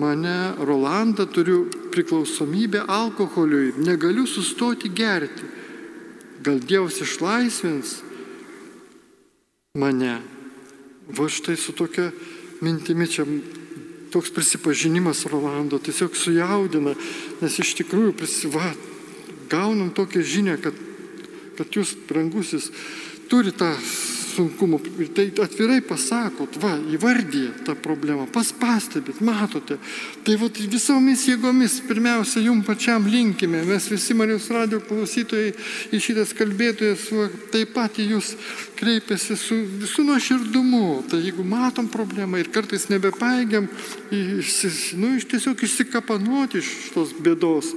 mane, 0.00 0.54
Rolandą, 0.58 1.26
turiu 1.30 1.68
priklausomybę 1.94 2.82
alkoholiui, 2.90 3.76
negaliu 3.78 4.26
sustoti 4.26 4.90
gerti. 4.90 5.46
Gal 6.42 6.58
Dievas 6.64 6.98
išlaisvins 7.04 8.00
mane. 9.78 10.18
Va 11.10 11.26
štai 11.28 11.56
su 11.58 11.74
tokia 11.76 12.10
mintimi 12.60 13.06
čia 13.10 13.26
toks 14.10 14.30
prisipažinimas 14.34 15.26
Rolando 15.30 15.78
tiesiog 15.78 16.16
sujaudina, 16.16 16.94
nes 17.40 17.58
iš 17.62 17.74
tikrųjų 17.78 18.14
prisiva, 18.18 18.72
gaunam 19.50 19.92
tokią 19.94 20.22
žinią, 20.26 20.56
kad, 20.62 20.74
kad 21.58 21.76
jūs, 21.78 21.94
brangusis, 22.08 22.70
turi 23.30 23.54
tą 23.54 23.70
sunkumų 24.40 24.80
ir 25.02 25.10
tai 25.14 25.26
atvirai 25.42 25.80
pasakot, 25.84 26.56
va, 26.62 26.72
įvardyje 26.94 27.64
tą 27.66 27.76
problemą, 27.80 28.26
paspastebit, 28.32 29.20
matote. 29.24 29.78
Tai 30.24 30.36
va, 30.40 30.48
visomis 30.72 31.26
jėgomis 31.28 31.80
pirmiausia 31.88 32.42
jum 32.44 32.62
pačiam 32.66 33.06
linkime, 33.10 33.62
mes 33.68 33.88
visi 33.90 34.16
Marijos 34.16 34.48
radio 34.54 34.80
klausytojai 34.84 35.52
į 35.92 36.02
šitas 36.02 36.34
kalbėtojas, 36.38 37.06
va, 37.16 37.28
taip 37.52 37.74
pat 37.76 38.00
į 38.00 38.10
jūs 38.14 38.32
kreipiasi 38.80 39.36
su 39.36 39.58
visų 39.82 40.06
nuoširdumu. 40.08 40.84
Tai 41.10 41.20
jeigu 41.20 41.44
matom 41.46 41.90
problemą 41.92 42.40
ir 42.40 42.50
kartais 42.52 42.88
nebepaėgiam, 42.92 43.68
nu, 44.10 45.12
iš 45.18 45.28
tiesiog 45.30 45.66
išsikapanuoti 45.66 46.62
iš 46.62 46.72
tos 46.94 47.14
bėdos 47.20 47.74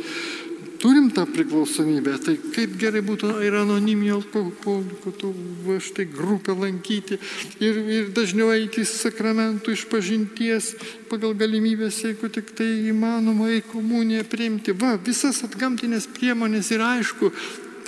turim 0.83 1.11
tą 1.15 1.23
priklausomybę, 1.31 2.17
tai 2.19 2.33
kaip 2.51 2.73
gerai 2.75 2.99
būtų 3.07 3.29
ir 3.47 3.55
anoniminių 3.61 4.17
alkoholikų, 4.17 5.13
tų 5.21 5.29
va, 5.63 5.77
štai 5.79 6.05
grupę 6.11 6.51
lankyti 6.59 7.15
ir, 7.63 7.79
ir 7.79 8.09
dažniau 8.11 8.49
eiti 8.51 8.83
į 8.83 8.89
sakramentų 8.89 9.77
išpažinties 9.77 10.73
pagal 11.07 11.37
galimybės, 11.39 12.01
jeigu 12.03 12.27
tik 12.35 12.51
tai 12.57 12.67
įmanoma 12.91 13.53
į 13.55 13.63
komuniją 13.71 14.27
priimti. 14.27 14.75
Va, 14.75 14.97
visas 14.99 15.39
atgamtinės 15.47 16.09
priemonės 16.17 16.73
ir 16.75 16.83
aišku, 16.83 17.31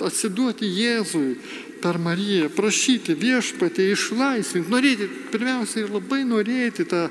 atsiduoti 0.00 0.72
Jėzui 0.80 1.36
per 1.84 2.00
Mariją, 2.00 2.48
prašyti 2.56 3.12
viešpatį, 3.20 3.90
išlaisvinti, 3.92 4.72
norėti, 4.72 5.12
pirmiausiai 5.36 5.84
labai 5.84 6.24
norėti 6.24 6.88
tą, 6.88 7.06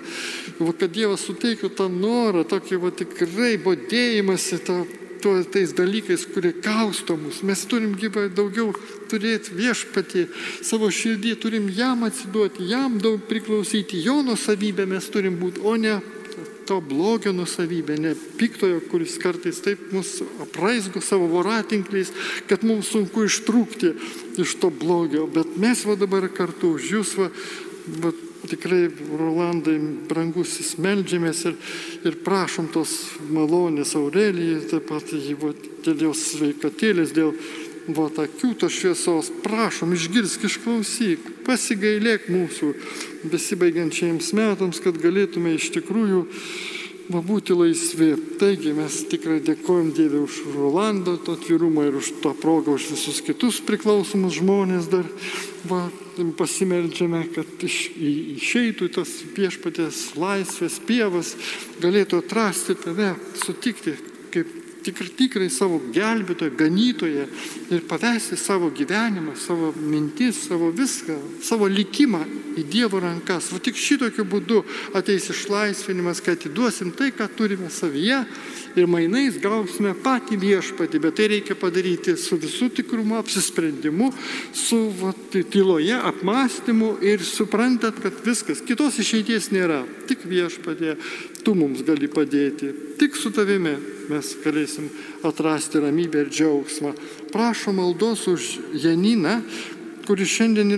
va, 0.58 0.74
kad 0.74 0.90
Dievas 0.98 1.30
suteiktų 1.30 1.76
tą 1.78 1.92
norą, 1.94 2.42
tokį 2.50 2.82
va, 2.82 2.96
tikrai 3.06 3.56
bodėjimąsi, 3.62 4.64
tą 4.66 4.82
tuo, 5.26 5.42
tais 5.50 5.74
dalykais, 5.74 6.28
kurie 6.30 6.54
kausto 6.62 7.18
mus. 7.18 7.42
Mes 7.42 7.64
turim 7.66 7.96
gyvai 7.98 8.28
daugiau 8.30 8.70
turėti 9.10 9.56
viešpatį 9.58 10.28
savo 10.62 10.92
širdį, 10.94 11.32
turim 11.42 11.66
jam 11.74 12.06
atsiduoti, 12.06 12.68
jam 12.70 13.00
daug 13.02 13.24
priklausyti, 13.26 14.04
jo 14.06 14.20
nusavybė 14.28 14.86
mes 14.92 15.10
turim 15.10 15.40
būti, 15.42 15.64
o 15.66 15.74
ne 15.82 15.98
to 16.70 16.78
blogio 16.82 17.34
nusavybė, 17.34 17.98
ne 18.02 18.14
piktojo, 18.38 18.84
kuris 18.92 19.18
kartais 19.22 19.62
taip 19.66 19.82
mus 19.94 20.20
apraizgo 20.46 21.02
savo 21.02 21.26
voratinkliais, 21.32 22.12
kad 22.50 22.66
mums 22.66 22.92
sunku 22.94 23.26
ištrūkti 23.26 23.94
iš 24.42 24.56
to 24.62 24.70
blogio. 24.70 25.26
Bet 25.26 25.58
mes 25.62 25.86
va 25.90 25.98
dabar 25.98 26.30
kartu 26.34 26.76
už 26.78 26.92
jūs 26.98 27.18
va, 27.18 27.32
va, 28.02 28.14
tikrai, 28.50 28.88
Rolandai, 29.20 29.76
brangusis, 30.10 30.76
melžiamės 30.82 31.46
ir, 31.50 31.56
ir 32.08 32.18
prašom 32.26 32.70
tos 32.74 32.96
malonės 33.34 33.96
Aurelijai, 34.00 34.64
taip 34.72 34.90
pat 34.90 35.14
dėl 35.86 36.08
jos 36.08 36.24
sveikatėlės, 36.34 37.14
dėl 37.16 37.34
va, 37.94 38.08
akių 38.26 38.54
tos 38.62 38.74
šviesos, 38.74 39.32
prašom, 39.46 39.94
išgirsk, 39.98 40.48
išklausyk, 40.50 41.28
pasigailėk 41.46 42.30
mūsų 42.34 42.72
besibaigiančiams 43.32 44.32
metams, 44.38 44.82
kad 44.84 44.98
galėtume 45.02 45.56
iš 45.58 45.72
tikrųjų 45.76 46.26
būti 47.10 47.56
laisvi. 47.56 48.14
Taigi 48.40 48.74
mes 48.76 48.98
tikrai 49.12 49.40
dėkojom 49.46 49.92
Dievui 49.96 50.24
už 50.26 50.42
Rolando 50.56 51.18
to 51.18 51.36
atvirumą 51.38 51.88
ir 51.88 52.00
už 52.00 52.12
tą 52.24 52.34
progą, 52.38 52.76
už 52.80 52.90
visus 52.96 53.22
kitus 53.26 53.62
priklausomus 53.66 54.40
žmonės 54.40 54.90
dar 54.92 55.06
va, 55.70 55.86
pasimeldžiame, 56.38 57.26
kad 57.36 57.66
iš, 57.66 57.80
išeitų 58.40 58.90
tas 58.98 59.12
viešpatės 59.36 60.16
laisvės 60.20 60.80
pievas, 60.88 61.36
galėtų 61.84 62.24
atrasti 62.24 62.78
tave, 62.80 63.14
sutikti 63.44 63.98
kaip 64.34 64.65
tikrai, 64.86 65.10
tikrai 65.18 65.50
savo 65.54 65.80
gelbėtoje, 65.94 66.54
ganytoje 66.58 67.28
ir 67.74 67.86
pavesti 67.90 68.38
savo 68.40 68.70
gyvenimą, 68.76 69.36
savo 69.40 69.72
mintis, 69.76 70.46
savo 70.48 70.72
viską, 70.76 71.18
savo 71.46 71.70
likimą 71.72 72.24
į 72.56 72.66
Dievo 72.72 73.02
rankas. 73.04 73.52
O 73.54 73.60
tik 73.60 73.78
šitokiu 73.80 74.26
būdu 74.30 74.62
ateis 74.96 75.28
išlaisvinimas, 75.34 76.22
kad 76.24 76.40
atiduosim 76.40 76.94
tai, 76.96 77.12
ką 77.16 77.28
turime 77.36 77.72
savyje 77.74 78.22
ir 78.76 78.90
mainais 78.92 79.38
gausime 79.42 79.94
patį 80.04 80.40
viešpatį, 80.42 81.02
bet 81.04 81.18
tai 81.20 81.30
reikia 81.32 81.56
padaryti 81.60 82.16
su 82.20 82.38
visų 82.40 82.70
tikrumu, 82.80 83.18
apsisprendimu, 83.20 84.12
su 84.56 84.82
va, 85.00 85.14
tyloje 85.32 86.00
apmąstymu 86.12 86.96
ir 87.06 87.24
suprantat, 87.26 88.00
kad 88.04 88.20
viskas, 88.26 88.64
kitos 88.66 89.00
išeities 89.04 89.52
nėra, 89.56 89.84
tik 90.10 90.26
viešpatė, 90.28 90.96
tu 91.46 91.54
mums 91.54 91.84
gali 91.86 92.10
padėti, 92.10 92.72
tik 93.00 93.16
su 93.16 93.30
tavimi 93.34 93.76
mes 94.10 94.32
galėsim 94.44 94.90
atrasti 95.26 95.82
ramybę 95.84 96.26
ir 96.26 96.32
džiaugsmą. 96.34 96.94
Prašo 97.34 97.74
maldos 97.74 98.26
už 98.30 98.50
Janiną, 98.84 99.40
kuris 100.08 100.34
šiandien, 100.38 100.74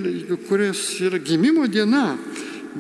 kuris 0.48 1.00
yra 1.04 1.20
gimimo 1.20 1.68
diena. 1.68 2.18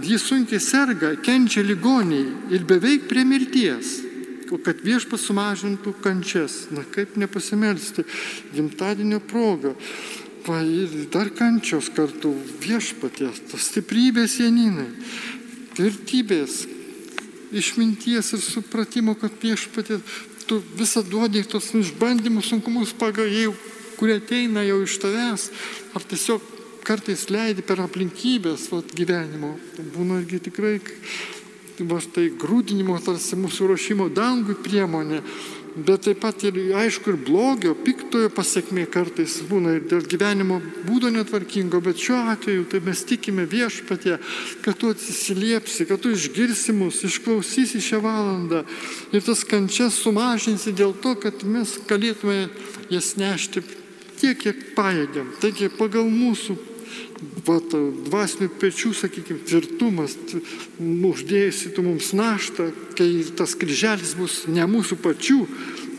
Jis 0.03 0.27
sunkiai 0.29 0.61
serga, 0.61 1.15
kenčia 1.23 1.63
ligoniai 1.65 2.53
ir 2.53 2.67
beveik 2.69 3.07
prie 3.09 3.25
mirties. 3.25 4.03
Kad 4.47 4.79
viešpas 4.85 5.25
sumažintų 5.27 5.97
kančias. 6.03 6.67
Na 6.71 6.85
kaip 6.87 7.17
nepasimelsti 7.19 8.05
gimtadienio 8.53 9.19
progą. 9.19 9.73
Va, 10.47 10.61
ir 10.63 11.09
dar 11.11 11.27
kančios 11.35 11.89
kartu 11.91 12.29
viešpaties, 12.63 13.41
stiprybės 13.59 14.37
Janinai, 14.39 14.85
tvirtybės, 15.75 16.61
išminties 17.51 18.33
ir 18.35 18.43
supratimo, 18.43 19.15
kad 19.19 19.33
viešpatė 19.41 19.99
tu 20.47 20.59
visą 20.79 21.03
duodai 21.03 21.43
tos 21.47 21.69
išbandymus, 21.75 22.51
sunkumus 22.51 22.93
pagal 22.97 23.27
jų, 23.27 23.55
kurie 23.99 24.19
ateina 24.21 24.63
jau 24.63 24.79
iš 24.85 24.97
tavęs, 25.03 25.49
ar 25.97 26.05
tiesiog 26.07 26.53
kartais 26.87 27.27
leidi 27.33 27.65
per 27.67 27.81
aplinkybės 27.83 28.69
vat, 28.71 28.93
gyvenimo. 28.95 29.57
Būna 29.95 30.21
irgi 30.21 30.39
tikrai, 30.47 30.77
va 31.83 31.99
štai 32.01 32.29
grūdinimo 32.39 32.95
tarsi 33.03 33.37
mūsų 33.39 33.71
ruošimo 33.73 34.07
dangui 34.15 34.55
priemonė, 34.63 35.19
bet 35.77 36.07
taip 36.07 36.21
pat 36.23 36.43
ir 36.47 36.57
aišku 36.77 37.13
ir 37.13 37.19
blogio, 37.27 37.73
piktojo 37.85 38.31
pasiekmė 38.33 38.87
kartais 38.91 39.37
būna 39.49 39.75
ir 39.77 39.87
dėl 39.89 40.05
gyvenimo 40.09 40.59
būdo 40.87 41.11
netvarkingo, 41.13 41.81
bet 41.85 42.01
šiuo 42.01 42.19
atveju 42.33 42.65
tai 42.71 42.81
mes 42.85 43.03
tikime 43.07 43.45
viešpatė, 43.49 44.17
kad 44.65 44.79
tu 44.81 44.91
atsiliepsi, 44.93 45.85
kad 45.89 46.01
tu 46.01 46.13
išgirsi 46.15 46.75
mus, 46.75 47.03
išklausysi 47.07 47.83
šią 47.83 48.01
valandą 48.03 48.63
ir 49.13 49.25
tas 49.25 49.43
kančias 49.47 49.99
sumažinsi 50.01 50.73
dėl 50.73 50.95
to, 51.03 51.13
kad 51.21 51.45
mes 51.45 51.77
galėtume 51.89 52.47
jas 52.93 53.13
nešti 53.19 53.63
tiek, 54.17 54.39
kiek 54.41 54.71
pajėgiam. 54.77 55.29
Taigi 55.41 55.69
pagal 55.77 56.09
mūsų 56.09 56.57
vat, 57.47 57.73
dvasinių 58.07 58.51
pečių, 58.61 58.93
sakykime, 58.97 59.41
tvirtumas, 59.47 60.17
uždėjusi 60.79 61.73
tu 61.75 61.85
mums 61.85 62.13
naštą, 62.17 62.71
kai 62.97 63.09
tas 63.37 63.55
kryželis 63.59 64.15
bus 64.19 64.45
ne 64.51 64.65
mūsų 64.69 64.99
pačių 65.03 65.41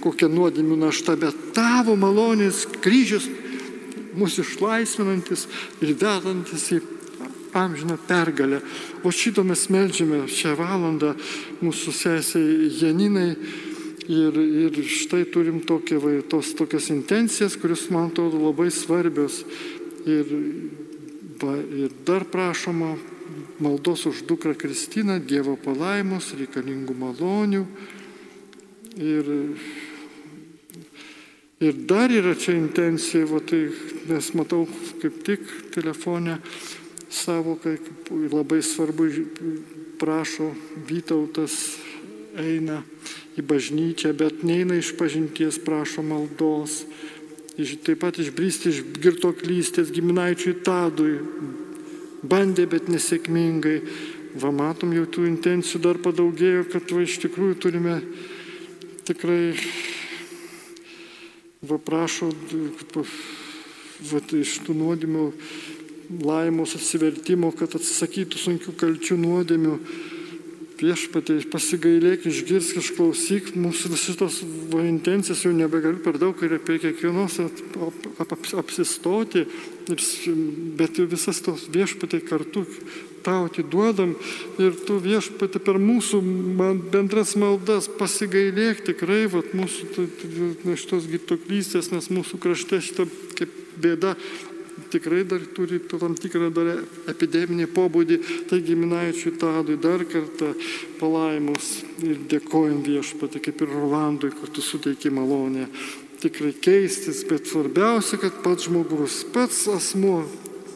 kokia 0.02 0.28
nuodėmių 0.30 0.78
našta, 0.78 1.16
bet 1.18 1.52
tavo 1.56 1.96
malonės 1.98 2.64
kryžius 2.82 3.28
mūsų 4.18 4.44
išlaisvinantis 4.44 5.46
ir 5.82 5.94
vedantis 5.98 6.68
į 6.74 6.80
amžiną 7.58 7.98
pergalę. 8.08 8.60
O 9.06 9.12
šito 9.14 9.44
mes 9.46 9.68
melžiame 9.72 10.24
šią 10.30 10.54
valandą 10.58 11.14
mūsų 11.62 11.94
sesiai 11.96 12.70
Janinai. 12.82 13.32
Ir, 14.08 14.32
ir 14.40 14.76
štai 14.88 15.26
turim 15.28 15.58
tokia, 15.68 15.98
va, 16.00 16.14
tos 16.24 16.54
tokias 16.56 16.86
intencijas, 16.88 17.58
kurios 17.60 17.82
man 17.92 18.06
atrodo 18.08 18.38
labai 18.40 18.70
svarbios. 18.72 19.42
Ir 20.08 20.36
Va, 21.38 21.54
ir 21.54 21.92
dar 22.02 22.24
prašoma 22.26 22.96
maldos 23.62 24.06
už 24.06 24.24
dukrą 24.26 24.56
Kristiną, 24.58 25.20
Dievo 25.22 25.54
palaimus, 25.54 26.32
reikalingų 26.34 26.96
malonių. 26.98 27.60
Ir, 28.98 29.28
ir 31.62 31.78
dar 31.86 32.10
yra 32.10 32.34
čia 32.34 32.56
intencija, 32.58 33.28
va, 33.30 33.38
tai, 33.38 33.68
nes 34.10 34.32
matau 34.34 34.64
kaip 34.98 35.20
tik 35.28 35.46
telefonę 35.76 36.40
savo, 37.06 37.54
kaip 37.62 38.10
labai 38.10 38.58
svarbu 38.58 39.06
prašo 40.02 40.50
Vytautas 40.90 41.78
eina 42.34 42.82
į 43.38 43.46
bažnyčią, 43.46 44.10
bet 44.18 44.42
neina 44.42 44.80
iš 44.80 44.96
pažinties, 44.98 45.62
prašo 45.62 46.02
maldos 46.02 46.82
taip 47.58 47.98
pat 48.04 48.18
išbristi 48.22 48.70
iš 48.70 48.82
girtoklystės 49.02 49.90
giminaičiui 49.90 50.60
Tadui. 50.62 51.16
Bandė, 52.22 52.66
bet 52.70 52.86
nesėkmingai. 52.90 53.80
Va 54.38 54.52
matom, 54.54 54.92
jau 54.94 55.06
tų 55.08 55.24
intencijų 55.26 55.80
dar 55.82 55.98
padaugėjo, 56.02 56.68
kad 56.70 56.90
va 56.94 57.02
iš 57.02 57.16
tikrųjų 57.24 57.56
turime 57.58 57.96
tikrai, 59.08 59.56
va 61.66 61.78
prašo, 61.82 62.28
va 64.12 64.22
iš 64.38 64.58
tų 64.66 64.76
nuodėmių 64.78 65.24
laimos 66.28 66.76
atsivertimo, 66.78 67.50
kad 67.56 67.74
atsisakytų 67.80 68.38
sunkių 68.44 68.76
kalčių 68.78 69.18
nuodėmių 69.24 69.74
viešpatai 70.78 71.40
pasigailėk, 71.50 72.26
išgirsk, 72.28 72.78
išklausyk, 72.80 73.52
mūsų 73.58 73.92
visos 73.94 74.18
tos 74.18 74.38
intencijas 74.78 75.44
jau 75.46 75.52
nebegaliu 75.56 76.00
per 76.04 76.18
daug 76.20 76.38
ir 76.44 76.56
apie 76.58 76.78
kiekvienos 76.82 77.38
ap, 77.44 77.62
ap, 77.88 78.08
ap, 78.24 78.48
apsistoti, 78.62 79.44
ir, 79.88 80.00
bet 80.78 81.00
visas 81.10 81.42
tos 81.44 81.66
viešpatai 81.74 82.22
kartu 82.26 82.64
tau 83.26 83.48
atiduodam 83.48 84.14
ir 84.62 84.76
tu 84.86 84.98
viešpatai 85.02 85.60
per 85.64 85.78
mūsų 85.82 86.20
man, 86.22 86.80
bendras 86.92 87.34
maldas 87.38 87.90
pasigailėk 87.98 88.84
tikrai, 88.86 89.26
va, 89.32 89.42
mūsų 89.58 90.08
šitos 90.78 91.08
gitoklystės, 91.10 91.90
nes 91.92 92.10
mūsų 92.14 92.40
krašte 92.42 92.80
šitą 92.84 93.08
kaip 93.38 93.54
bėda 93.78 94.14
tikrai 94.92 95.22
dar 95.28 95.44
turi 95.54 95.80
tam 95.90 96.16
tikrą 96.18 96.50
dar 96.54 96.72
epideminį 97.12 97.68
pobūdį. 97.76 98.18
Taigi 98.50 98.76
Minaičiui 98.78 99.36
Tadui 99.40 99.78
dar 99.80 100.04
kartą 100.08 100.54
palaimus 101.00 101.78
ir 102.04 102.20
dėkojam 102.30 102.82
viešpatį, 102.86 103.44
kaip 103.46 103.64
ir 103.64 103.72
Rolandui, 103.76 104.32
kad 104.34 104.52
tu 104.54 104.64
suteiki 104.64 105.12
malonę. 105.14 105.68
Tikrai 106.18 106.50
keistis, 106.58 107.22
bet 107.28 107.46
svarbiausia, 107.46 108.18
kad 108.18 108.42
pats 108.42 108.66
žmogus, 108.66 109.22
pats 109.34 109.66
asmuo 109.70 110.24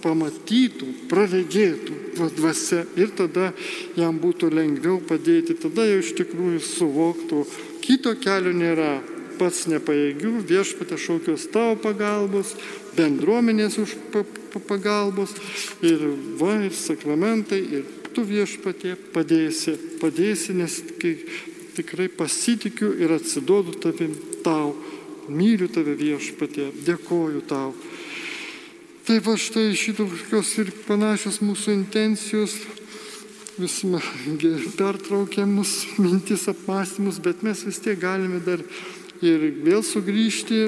pamatytų, 0.03 0.89
praregėtų 1.11 1.97
dvasia 2.37 2.83
ir 2.99 3.13
tada 3.17 3.53
jam 3.99 4.19
būtų 4.23 4.51
lengviau 4.53 5.01
padėti, 5.07 5.57
tada 5.59 5.87
jau 5.87 6.01
iš 6.03 6.13
tikrųjų 6.19 6.63
suvoktų, 6.67 7.43
kito 7.85 8.15
kelio 8.23 8.55
nėra, 8.57 8.93
pats 9.39 9.67
nepajėgių, 9.71 10.35
viešpatė 10.49 10.99
šaukios 11.01 11.49
tavo 11.55 11.79
pagalbos, 11.83 12.55
bendruomenės 12.97 13.79
už 13.83 13.97
pagalbos 14.69 15.35
ir 15.85 16.05
va, 16.41 16.59
ir 16.67 16.75
sakramentai, 16.77 17.61
ir 17.61 17.87
tu 18.13 18.25
viešpatė 18.29 18.97
padėsi, 19.15 19.77
padėsi, 20.01 20.57
nes 20.57 20.81
tikrai 21.77 22.09
pasitikiu 22.13 22.93
ir 23.01 23.15
atsiduodu 23.17 23.79
tavim 23.81 24.13
tau, 24.45 24.75
myliu 25.33 25.71
tave 25.73 25.97
viešpatė, 25.97 26.71
dėkoju 26.85 27.45
tau. 27.49 27.73
Tai 29.03 29.19
va 29.25 29.35
štai 29.41 29.73
šitokios 29.75 30.53
ir 30.63 30.71
panašios 30.87 31.41
mūsų 31.43 31.73
intencijos 31.75 32.55
vis 33.59 33.81
pertraukiamus 34.79 35.73
mintis 35.99 36.47
apmąstymus, 36.53 37.19
bet 37.23 37.43
mes 37.43 37.65
vis 37.67 37.81
tiek 37.83 37.99
galime 38.01 38.41
dar 38.45 38.63
ir 39.23 39.49
vėl 39.63 39.83
sugrįžti 39.87 40.63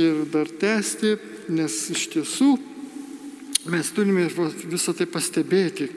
ir 0.00 0.24
dar 0.32 0.48
tęsti, 0.48 1.16
nes 1.52 1.74
iš 1.92 2.06
tiesų 2.14 2.54
mes 3.70 3.90
turime 3.94 4.28
visą 4.70 4.94
tai 4.94 5.06
pastebėti, 5.10 5.88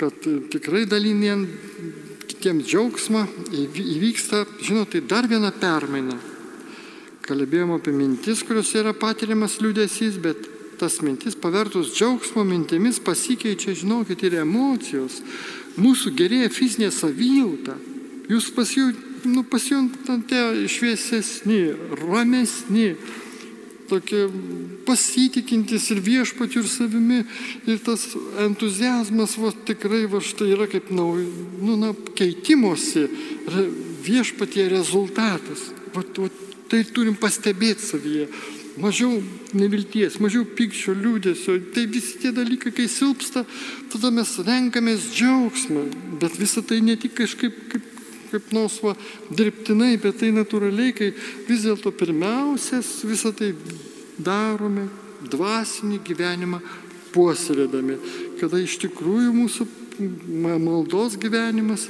kad 0.00 0.26
tikrai 0.52 0.84
dalinien 0.88 1.44
kitiems 2.28 2.66
džiaugsmą 2.68 3.24
įvyksta, 3.52 4.44
žinot, 4.64 4.94
tai 4.94 5.04
dar 5.04 5.28
viena 5.28 5.52
permaina. 5.52 6.16
Kalbėjom 7.24 7.72
apie 7.76 7.92
mintis, 7.96 8.42
kurios 8.44 8.72
yra 8.76 8.92
patiriamas 8.96 9.56
liūdėsys, 9.62 10.18
bet 10.20 10.50
tas 10.80 10.98
mintis 11.04 11.36
pavertus 11.38 11.94
džiaugsmo 11.94 12.44
mintimis 12.44 13.00
pasikeičia, 13.00 13.76
žinokit, 13.78 14.26
ir 14.26 14.40
emocijos. 14.42 15.22
Mūsų 15.80 16.12
gerėja 16.18 16.50
fizinė 16.52 16.90
savijauta. 16.92 17.78
Jūs 18.28 18.50
pasijūt 18.56 19.24
nu, 19.28 19.44
pasijuntate 19.48 20.68
šviesesni, 20.68 21.72
ramesni, 22.00 22.94
tokie 23.88 24.26
pasitikintis 24.86 25.90
ir 25.94 26.00
viešpačiu 26.04 26.62
ir 26.64 26.70
savimi. 26.70 27.20
Ir 27.68 27.80
tas 27.84 28.06
entuzijazmas 28.44 29.36
va, 29.40 29.52
tikrai 29.68 30.04
va 30.10 30.22
štai 30.24 30.52
yra 30.56 30.68
kaip 30.70 30.90
nau, 30.94 31.12
nu, 31.60 31.76
na, 31.80 31.92
keitimosi 32.16 33.08
viešpatie 34.04 34.68
rezultatas. 34.72 35.70
vat, 35.94 36.18
vat, 36.18 36.44
tai 36.68 36.82
turim 36.90 37.14
pastebėti 37.14 37.84
savyje. 37.86 38.28
Mažiau 38.82 39.20
nevilties, 39.54 40.16
mažiau 40.18 40.42
pykčio, 40.58 40.96
liūdėsio. 40.98 41.60
Tai 41.74 41.84
visi 41.86 42.18
tie 42.18 42.32
dalykai, 42.34 42.72
kai 42.74 42.88
silpsta, 42.90 43.44
tada 43.92 44.10
mes 44.10 44.32
renkamės 44.42 45.12
džiaugsmą. 45.14 45.84
Bet 46.22 46.34
visą 46.40 46.64
tai 46.66 46.80
ne 46.82 46.96
tik 46.98 47.14
kažkaip 47.20 47.60
kaip, 47.70 47.93
kaip 48.34 48.50
nors 48.56 48.80
va, 48.82 48.96
dirbtinai, 49.30 49.94
bet 50.02 50.18
tai 50.20 50.32
natūraliai, 50.34 50.94
kai 50.96 51.12
vis 51.48 51.64
dėlto 51.64 51.94
pirmiausias 51.94 53.00
visą 53.06 53.32
tai 53.36 53.52
darome 54.18 54.88
dvasinį 55.30 56.00
gyvenimą 56.04 56.60
puoselėdami, 57.14 57.96
kada 58.40 58.60
iš 58.60 58.76
tikrųjų 58.82 59.30
mūsų 59.36 59.66
maldos 60.58 61.14
gyvenimas, 61.20 61.86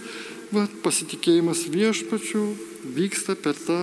va, 0.53 0.67
pasitikėjimas 0.85 1.65
viešpačių 1.73 2.45
vyksta 2.95 3.37
per 3.41 3.57
tą 3.57 3.81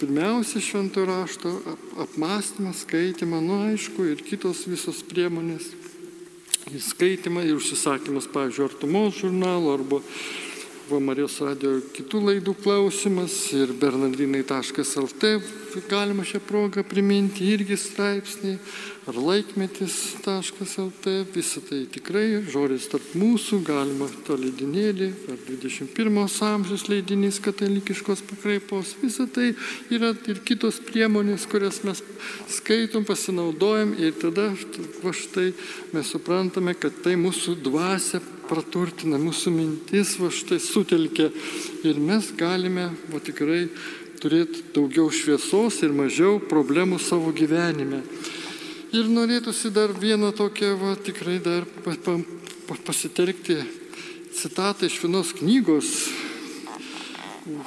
pirmiausia 0.00 0.62
švento 0.62 1.04
rašto 1.04 1.52
apmąstymą, 2.00 2.72
skaitimą, 2.74 3.40
nu 3.44 3.60
aišku, 3.68 4.06
ir 4.14 4.22
kitos 4.24 4.64
visos 4.70 5.02
priemonės, 5.06 5.68
įskaitimą 6.70 7.44
ir 7.46 7.58
užsisakymas, 7.58 8.30
pavyzdžiui, 8.30 8.66
artumos 8.70 9.18
žurnalo 9.20 9.74
arba 9.74 10.00
va, 10.90 10.98
Marijos 11.02 11.38
radio 11.44 11.76
kitų 11.94 12.20
laidų 12.26 12.54
klausimas 12.64 13.34
ir 13.54 13.70
bernardinai.lt 13.78 15.34
galima 15.90 16.24
šią 16.26 16.40
progą 16.42 16.82
priminti 16.86 17.46
irgi 17.52 17.76
straipsnį 17.78 18.56
ar 19.10 19.18
laikmetis.lt, 19.18 21.12
visą 21.34 21.62
tai 21.66 21.80
tikrai 21.90 22.42
žodis 22.50 22.88
tarp 22.90 23.14
mūsų, 23.18 23.60
galima 23.66 24.08
to 24.26 24.36
leidinėlį, 24.38 25.08
ar 25.30 25.38
21 25.46 26.18
amžiaus 26.46 26.86
leidinys 26.90 27.40
katalikiškos 27.42 28.24
pakraipos, 28.32 28.96
visą 29.02 29.28
tai 29.30 29.52
yra 29.94 30.12
ir 30.30 30.42
kitos 30.46 30.82
priemonės, 30.90 31.46
kurias 31.50 31.82
mes 31.86 32.02
skaitom, 32.50 33.06
pasinaudojam 33.08 33.94
ir 33.98 34.18
tada 34.20 34.50
va 35.04 35.14
štai 35.14 35.50
mes 35.94 36.10
suprantame, 36.10 36.74
kad 36.74 37.02
tai 37.04 37.16
mūsų 37.18 37.60
dvasia 37.62 38.22
praturtina, 38.50 39.18
mūsų 39.20 39.52
mintis 39.54 40.16
va 40.18 40.32
štai 40.34 40.58
sutelkia 40.62 41.28
ir 41.86 42.00
mes 42.02 42.32
galime 42.36 42.88
va 43.12 43.22
tikrai 43.22 43.68
turėti 44.20 44.64
daugiau 44.74 45.08
šviesos 45.14 45.80
ir 45.86 45.94
mažiau 45.96 46.40
problemų 46.50 46.98
savo 47.00 47.32
gyvenime. 47.32 48.02
Ir 48.90 49.06
norėtųsi 49.06 49.70
dar 49.70 49.94
vieną 49.94 50.32
tokią, 50.34 50.72
va, 50.80 50.96
tikrai 50.98 51.38
dar 51.38 51.66
pa, 51.84 51.94
pa, 51.94 52.16
pa, 52.66 52.78
pasitelkti 52.88 53.60
citatą 54.34 54.88
iš 54.90 54.98
vienos 55.04 55.30
knygos. 55.38 55.92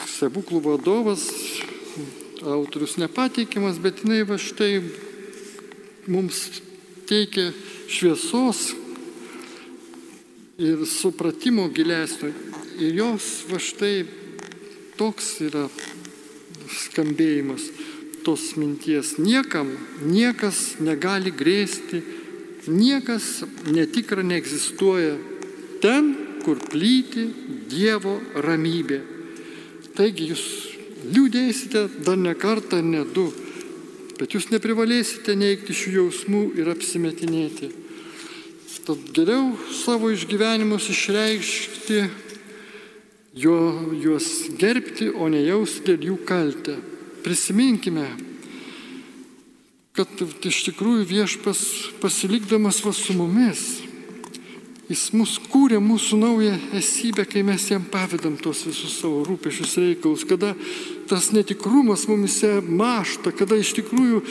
Stebuklų 0.07 0.59
vadovas, 0.67 1.23
autorius 2.43 2.97
nepateikiamas, 2.99 3.79
bet 3.79 4.03
jinai 4.03 4.21
va 4.27 4.37
štai 4.39 4.83
mums 6.11 6.45
teikia 7.07 7.51
šviesos 7.87 8.73
ir 10.57 10.85
supratimo 10.85 11.69
gilesnio. 11.69 12.31
Ir 12.79 12.95
jos 12.97 13.45
va 13.49 13.59
štai 13.61 14.03
toks 14.97 15.39
yra 15.45 15.67
skambėjimas 16.69 17.65
tos 18.23 18.53
minties. 18.57 19.17
Niekam, 19.21 19.69
niekas 20.05 20.79
negali 20.81 21.33
grėsti, 21.33 22.01
niekas 22.69 23.43
netikra 23.67 24.23
neegzistuoja 24.23 25.17
ten, 25.83 26.13
kur 26.43 26.59
plyti 26.59 27.27
Dievo 27.71 28.17
ramybė. 28.43 29.01
Taigi 29.97 30.31
jūs 30.31 30.43
liūdėsite 31.13 31.85
dar 32.05 32.17
ne 32.17 32.33
kartą, 32.39 32.81
ne 32.81 33.03
du, 33.05 33.27
bet 34.19 34.33
jūs 34.35 34.49
neprivalėsite 34.53 35.35
neikti 35.37 35.75
šių 35.75 35.95
jausmų 35.99 36.43
ir 36.61 36.71
apsimetinėti. 36.73 37.82
Tad 38.83 38.99
geriau 39.15 39.53
savo 39.71 40.09
išgyvenimus 40.11 40.89
išreikšti 40.91 42.01
jo, 43.33 43.55
juos 43.95 44.27
gerbti, 44.59 45.07
o 45.07 45.29
ne 45.31 45.39
jausti 45.45 45.85
dėl 45.87 46.09
jų 46.09 46.17
kaltę. 46.27 46.75
Prisiminkime, 47.23 48.09
kad 49.95 50.09
iš 50.43 50.65
tikrųjų 50.67 51.07
viešpas 51.07 51.63
pasilikdamas 52.03 52.81
va 52.83 52.91
su 52.97 53.15
mumis, 53.15 53.63
jis 54.91 55.07
mus 55.15 55.37
kūrė 55.47 55.79
mūsų 55.79 56.19
naują 56.19 56.59
esybę, 56.75 57.23
kai 57.29 57.47
mes 57.47 57.69
jam 57.71 57.87
pavedam 57.87 58.35
tos 58.35 58.65
visus 58.67 58.99
savo 58.99 59.23
rūpešius 59.23 59.77
reikalus, 59.79 60.27
kada 60.27 60.51
tas 61.07 61.31
netikrumas 61.31 62.03
mumise 62.11 62.57
mašta, 62.59 63.31
kada 63.31 63.55
iš 63.55 63.77
tikrųjų 63.79 64.23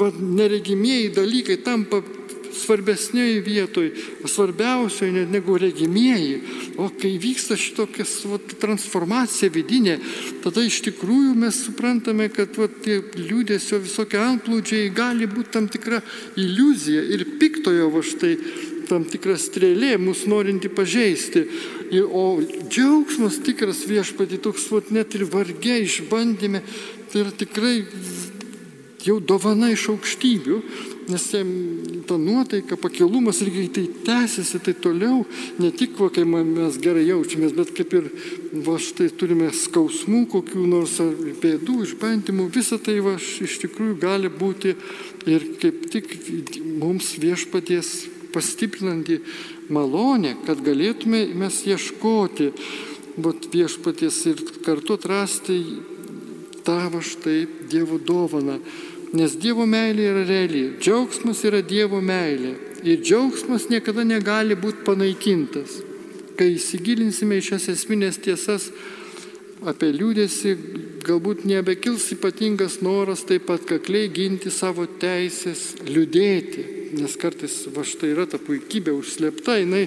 va, 0.00 0.08
neregimieji 0.16 1.12
dalykai 1.18 1.60
tampa 1.60 2.00
svarbesnioje 2.56 3.40
vietoje, 3.44 3.92
svarbiausioje 4.24 5.26
negu 5.30 5.56
regimieji. 5.60 6.40
O 6.80 6.88
kai 6.90 7.16
vyksta 7.22 7.56
šitokia 7.60 8.06
transformacija 8.60 9.52
vidinė, 9.52 9.98
tada 10.44 10.64
iš 10.64 10.80
tikrųjų 10.88 11.34
mes 11.38 11.60
suprantame, 11.66 12.28
kad 12.32 12.56
va, 12.60 12.68
tie 12.68 13.00
liūdėsio 13.16 13.80
visokie 13.84 14.20
antplūdžiai 14.22 14.94
gali 14.94 15.28
būti 15.30 15.54
tam 15.56 15.68
tikra 15.72 16.02
iliuzija 16.36 17.04
ir 17.16 17.26
piktojo 17.40 17.90
va 17.94 18.04
štai 18.04 18.34
tam 18.86 19.04
tikra 19.08 19.34
strėlė, 19.40 19.96
mus 19.98 20.24
norinti 20.30 20.70
pažeisti. 20.72 21.44
O 22.06 22.38
džiaugsmas 22.70 23.40
tikras 23.46 23.82
viešpati 23.88 24.38
toks, 24.42 24.68
vat, 24.70 24.92
net 24.94 25.14
ir 25.18 25.26
vargiai 25.30 25.86
išbandėme, 25.86 26.62
tai 27.10 27.24
yra 27.24 27.34
tikrai 27.34 27.80
jau 29.06 29.18
dovana 29.22 29.70
iš 29.74 29.88
aukštybių, 29.92 30.60
nes 31.08 31.26
ta 32.06 32.16
nuotaika, 32.18 32.76
pakilumas 32.80 33.40
ir 33.42 33.50
kai 33.54 33.66
tai 33.72 33.84
tęsiasi, 34.06 34.60
tai 34.64 34.74
toliau, 34.74 35.22
ne 35.62 35.70
tik 35.70 35.94
va, 36.00 36.08
kai 36.10 36.24
mes 36.26 36.78
gerai 36.82 37.06
jaučiamės, 37.06 37.54
bet 37.56 37.72
kaip 37.76 37.94
ir 37.98 38.08
va 38.66 38.78
štai 38.82 39.08
turime 39.18 39.52
skausmų, 39.54 40.24
kokių 40.34 40.66
nors 40.70 40.98
bėdų, 41.42 41.78
išbandymų, 41.86 42.48
visa 42.54 42.78
tai 42.82 42.98
va 43.04 43.16
iš 43.20 43.58
tikrųjų 43.64 43.98
gali 44.02 44.32
būti 44.32 44.74
ir 45.30 45.48
kaip 45.62 45.86
tik 45.94 46.10
mums 46.80 47.14
viešpaties 47.22 47.94
pastiprinanti 48.34 49.20
malonė, 49.72 50.36
kad 50.46 50.60
galėtume 50.64 51.24
mes 51.38 51.62
ieškoti 51.66 52.50
vat, 53.22 53.46
viešpaties 53.52 54.18
ir 54.32 54.42
kartu 54.66 54.98
atrasti 54.98 55.60
tą 56.66 56.78
va 56.92 57.00
štai 57.02 57.46
Dievo 57.70 57.98
dovaną. 57.98 58.58
Nes 59.16 59.36
Dievo 59.40 59.64
meilė 59.68 60.10
yra 60.12 60.24
reali. 60.28 60.62
Džiaugsmas 60.82 61.40
yra 61.48 61.62
Dievo 61.64 62.02
meilė. 62.04 62.52
Ir 62.84 63.00
džiaugsmas 63.00 63.68
niekada 63.70 64.04
negali 64.04 64.56
būti 64.58 64.84
panaikintas. 64.86 65.80
Kai 66.36 66.52
įsigilinsime 66.58 67.38
į 67.40 67.46
šias 67.48 67.70
esminės 67.72 68.20
tiesas 68.22 68.68
apie 69.66 69.88
liūdėsi, 69.94 70.52
galbūt 71.06 71.46
nebekils 71.48 72.10
ypatingas 72.12 72.80
noras 72.84 73.24
taip 73.26 73.46
pat 73.48 73.64
kakliai 73.68 74.10
ginti 74.12 74.52
savo 74.52 74.84
teisės 75.00 75.78
liūdėti. 75.86 76.66
Nes 77.00 77.16
kartais 77.18 77.54
va 77.74 77.82
štai 77.86 78.12
yra 78.12 78.26
ta 78.30 78.38
puikybė 78.42 78.92
užslėpta, 78.94 79.56
jinai 79.62 79.86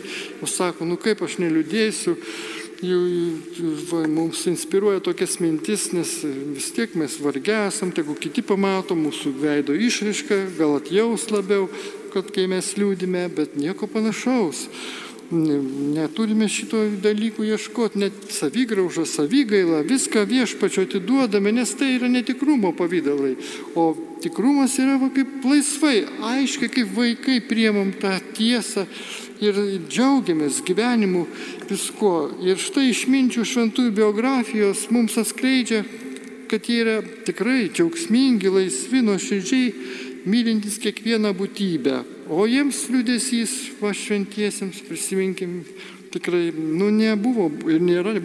sako, 0.50 0.88
nu 0.90 0.98
kaip 1.00 1.22
aš 1.24 1.38
neliūdėsiu, 1.44 2.18
va, 2.82 4.08
mums 4.08 4.46
inspiruoja 4.48 5.02
tokias 5.04 5.40
mintis, 5.44 5.90
nes 5.92 6.14
vis 6.56 6.70
tiek 6.72 6.96
mes 6.96 7.18
vargia 7.20 7.66
esam, 7.68 7.92
tegu 7.92 8.16
kiti 8.16 8.42
pamato 8.46 8.96
mūsų 8.96 9.34
veido 9.42 9.76
išraišką, 9.76 10.40
gal 10.58 10.78
atjaus 10.78 11.28
labiau, 11.34 11.68
kad 12.14 12.32
kai 12.32 12.48
mes 12.48 12.72
liūdime, 12.80 13.28
bet 13.36 13.60
nieko 13.60 13.90
panašaus. 13.92 14.68
Neturime 15.30 16.48
šito 16.50 16.80
dalykų 17.04 17.52
ieškoti, 17.52 18.00
net 18.02 18.32
savigraužą, 18.34 19.04
savigailą, 19.06 19.84
viską 19.86 20.24
viešpačio 20.26 20.88
atiduodame, 20.88 21.52
nes 21.54 21.76
tai 21.78 21.92
yra 22.00 22.10
netikrumo 22.10 22.72
pavydalai. 22.74 23.36
O 23.78 23.92
tikrumas 24.24 24.80
yra 24.82 24.98
va, 24.98 25.12
kaip 25.14 25.46
laisvai, 25.46 26.08
aiškiai, 26.32 26.72
kaip 26.80 26.96
vaikai 26.96 27.38
priemam 27.46 27.94
tą 27.94 28.16
tiesą 28.40 28.88
ir 29.44 29.58
džiaugiamės 29.90 30.62
gyvenimu 30.68 31.26
visko. 31.70 32.30
Ir 32.44 32.60
štai 32.62 32.90
išminčių 32.92 33.46
šventųjų 33.48 33.94
biografijos 33.96 34.88
mums 34.94 35.18
atskleidžia, 35.22 35.84
kad 36.50 36.66
jie 36.70 36.80
yra 36.84 36.98
tikrai 37.28 37.70
džiaugsmingi, 37.70 38.52
laisvi, 38.54 39.04
nuoširdžiai, 39.06 39.74
mylintys 40.30 40.80
kiekvieną 40.84 41.34
būtybę. 41.38 42.02
O 42.30 42.46
jiems 42.50 42.84
liūdėsys, 42.94 43.56
va 43.82 43.94
šventiesiems, 43.96 44.84
prisiminkim, 44.90 45.62
tikrai, 46.14 46.50
nu, 46.54 46.90
nebuvo 46.94 47.48
ir 47.70 47.82
nėra 47.82 48.18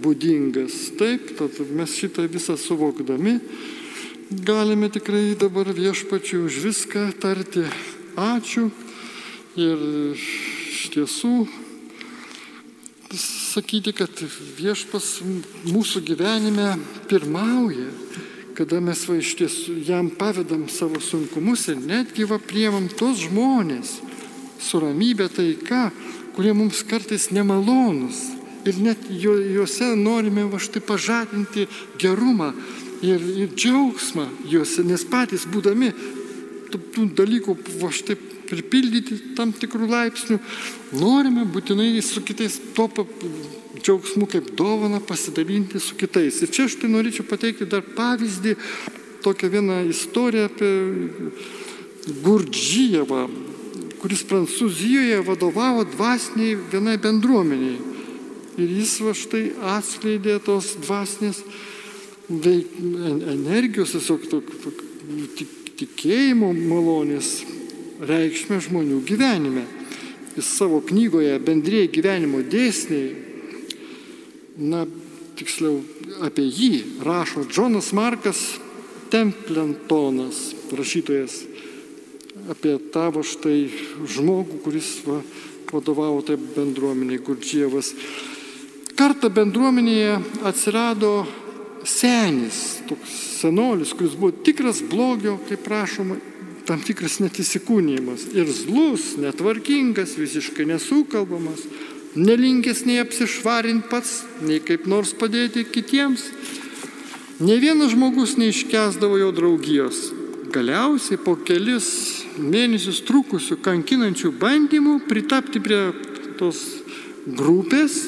būdingas. 0.00 0.88
Taip, 0.98 1.34
tad 1.38 1.60
mes 1.74 1.98
šitą 1.98 2.26
visą 2.30 2.56
suvokdami 2.58 3.38
galime 4.30 4.88
tikrai 4.88 5.34
dabar 5.34 5.66
viešpačiu 5.74 6.46
už 6.46 6.62
viską 6.62 7.10
tarti 7.18 7.66
ačiū 8.14 8.70
Ir 9.60 9.80
iš 10.16 10.86
tiesų 10.94 11.34
sakyti, 13.12 13.92
kad 13.92 14.22
viešpas 14.56 15.18
mūsų 15.68 16.00
gyvenime 16.06 16.78
pirmauja, 17.10 17.90
kada 18.56 18.78
mes 18.80 19.02
va 19.08 19.18
iš 19.20 19.34
tiesų 19.36 19.74
jam 19.84 20.08
pavedam 20.16 20.64
savo 20.72 21.02
sunkumus 21.04 21.66
ir 21.68 21.82
netgi 21.82 22.24
va 22.30 22.38
priemam 22.40 22.88
tos 22.88 23.26
žmonės 23.26 23.98
su 24.60 24.80
ramybė 24.80 25.28
taika, 25.34 25.90
kurie 26.36 26.54
mums 26.56 26.80
kartais 26.86 27.28
nemalonus. 27.34 28.30
Ir 28.64 28.80
net 28.80 29.06
juose 29.12 29.92
norime 29.96 30.46
va 30.48 30.60
štai 30.60 30.80
pažadinti 30.84 31.66
gerumą 32.00 32.54
ir, 33.04 33.20
ir 33.44 33.52
džiaugsmą 33.52 34.26
juose, 34.48 34.84
nes 34.88 35.04
patys 35.04 35.44
būdami 35.48 35.92
tų 36.70 37.10
dalykų 37.18 37.56
va 37.80 37.92
štai 37.92 38.16
pripildyti 38.50 39.18
tam 39.38 39.54
tikrų 39.56 39.88
laipsnių, 39.90 40.38
norime 40.98 41.46
būtinai 41.48 41.92
su 42.04 42.22
kitais 42.26 42.58
to 42.76 42.88
džiaugsmu 43.80 44.26
kaip 44.30 44.50
dovana 44.56 45.00
pasidalinti 45.00 45.80
su 45.80 45.96
kitais. 45.96 46.42
Ir 46.42 46.52
čia 46.52 46.66
aš 46.68 46.78
tai 46.80 46.90
norėčiau 46.92 47.26
pateikti 47.28 47.68
dar 47.70 47.84
pavyzdį, 47.96 48.56
tokią 49.24 49.50
vieną 49.52 49.78
istoriją 49.90 50.48
apie 50.48 50.72
Gurdžijevą, 52.24 53.26
kuris 54.00 54.24
Prancūzijoje 54.24 55.20
vadovavo 55.26 55.84
dvasiniai 55.84 56.56
vienai 56.72 56.96
bendruomeniai. 57.00 57.78
Ir 58.60 58.72
jis 58.80 58.96
va 59.04 59.12
štai 59.16 59.44
atskleidė 59.76 60.38
tos 60.44 60.74
dvasinės 60.80 61.42
energijos, 62.30 63.94
tiesiog 63.94 64.26
tikėjimo 65.80 66.52
malonės 66.56 67.40
reikšmę 68.00 68.60
žmonių 68.64 69.00
gyvenime. 69.06 69.66
Jis 70.36 70.48
savo 70.56 70.80
knygoje 70.84 71.34
bendrėjai 71.42 71.90
gyvenimo 71.92 72.40
dėsniai, 72.46 73.10
na, 74.60 74.84
tiksliau 75.38 75.80
apie 76.24 76.44
jį 76.46 77.02
rašo 77.04 77.44
Džonas 77.48 77.92
Markas 77.96 78.42
Templentonas, 79.10 80.52
rašytojas, 80.70 81.40
apie 82.52 82.76
tavo 82.94 83.24
štai 83.26 83.64
žmogų, 84.06 84.60
kuris 84.64 84.92
va, 85.02 85.18
vadovavo 85.72 86.22
taip 86.26 86.42
bendruomeniai, 86.54 87.18
Gurdžievas. 87.26 87.90
Kartą 88.94 89.30
bendruomenėje 89.34 90.20
atsirado 90.46 91.24
senis, 91.88 92.80
toks 92.86 93.16
senolis, 93.40 93.94
kuris 93.96 94.14
buvo 94.14 94.30
tikras 94.46 94.82
blogio, 94.86 95.38
kaip 95.48 95.64
prašoma, 95.66 96.20
tam 96.70 96.78
tikras 96.86 97.18
netisikūnymas. 97.18 98.28
Ir 98.38 98.46
zlus, 98.54 99.16
netvarkingas, 99.18 100.14
visiškai 100.20 100.68
nesukalbamas, 100.70 101.64
nelinkęs 102.14 102.84
nei 102.86 103.00
apsišvarinti 103.02 103.90
pats, 103.90 104.20
nei 104.46 104.62
kaip 104.62 104.86
nors 104.90 105.10
padėti 105.18 105.64
kitiems. 105.66 106.28
Ne 107.42 107.56
vienas 107.58 107.90
žmogus 107.96 108.36
neiškesdavo 108.38 109.18
jo 109.18 109.32
draugijos. 109.34 110.12
Galiausiai 110.54 111.18
po 111.18 111.34
kelis 111.46 111.90
mėnesius 112.38 113.02
trukusių 113.08 113.58
kankinančių 113.66 114.30
bandymų 114.38 115.00
pritapti 115.10 115.62
prie 115.62 115.82
tos 116.38 116.62
grupės 117.26 117.98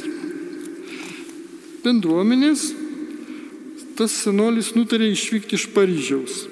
bendruomenės, 1.82 2.68
tas 3.98 4.14
senolis 4.22 4.74
nutarė 4.78 5.10
išvykti 5.10 5.58
iš 5.58 5.70
Paryžiaus. 5.74 6.42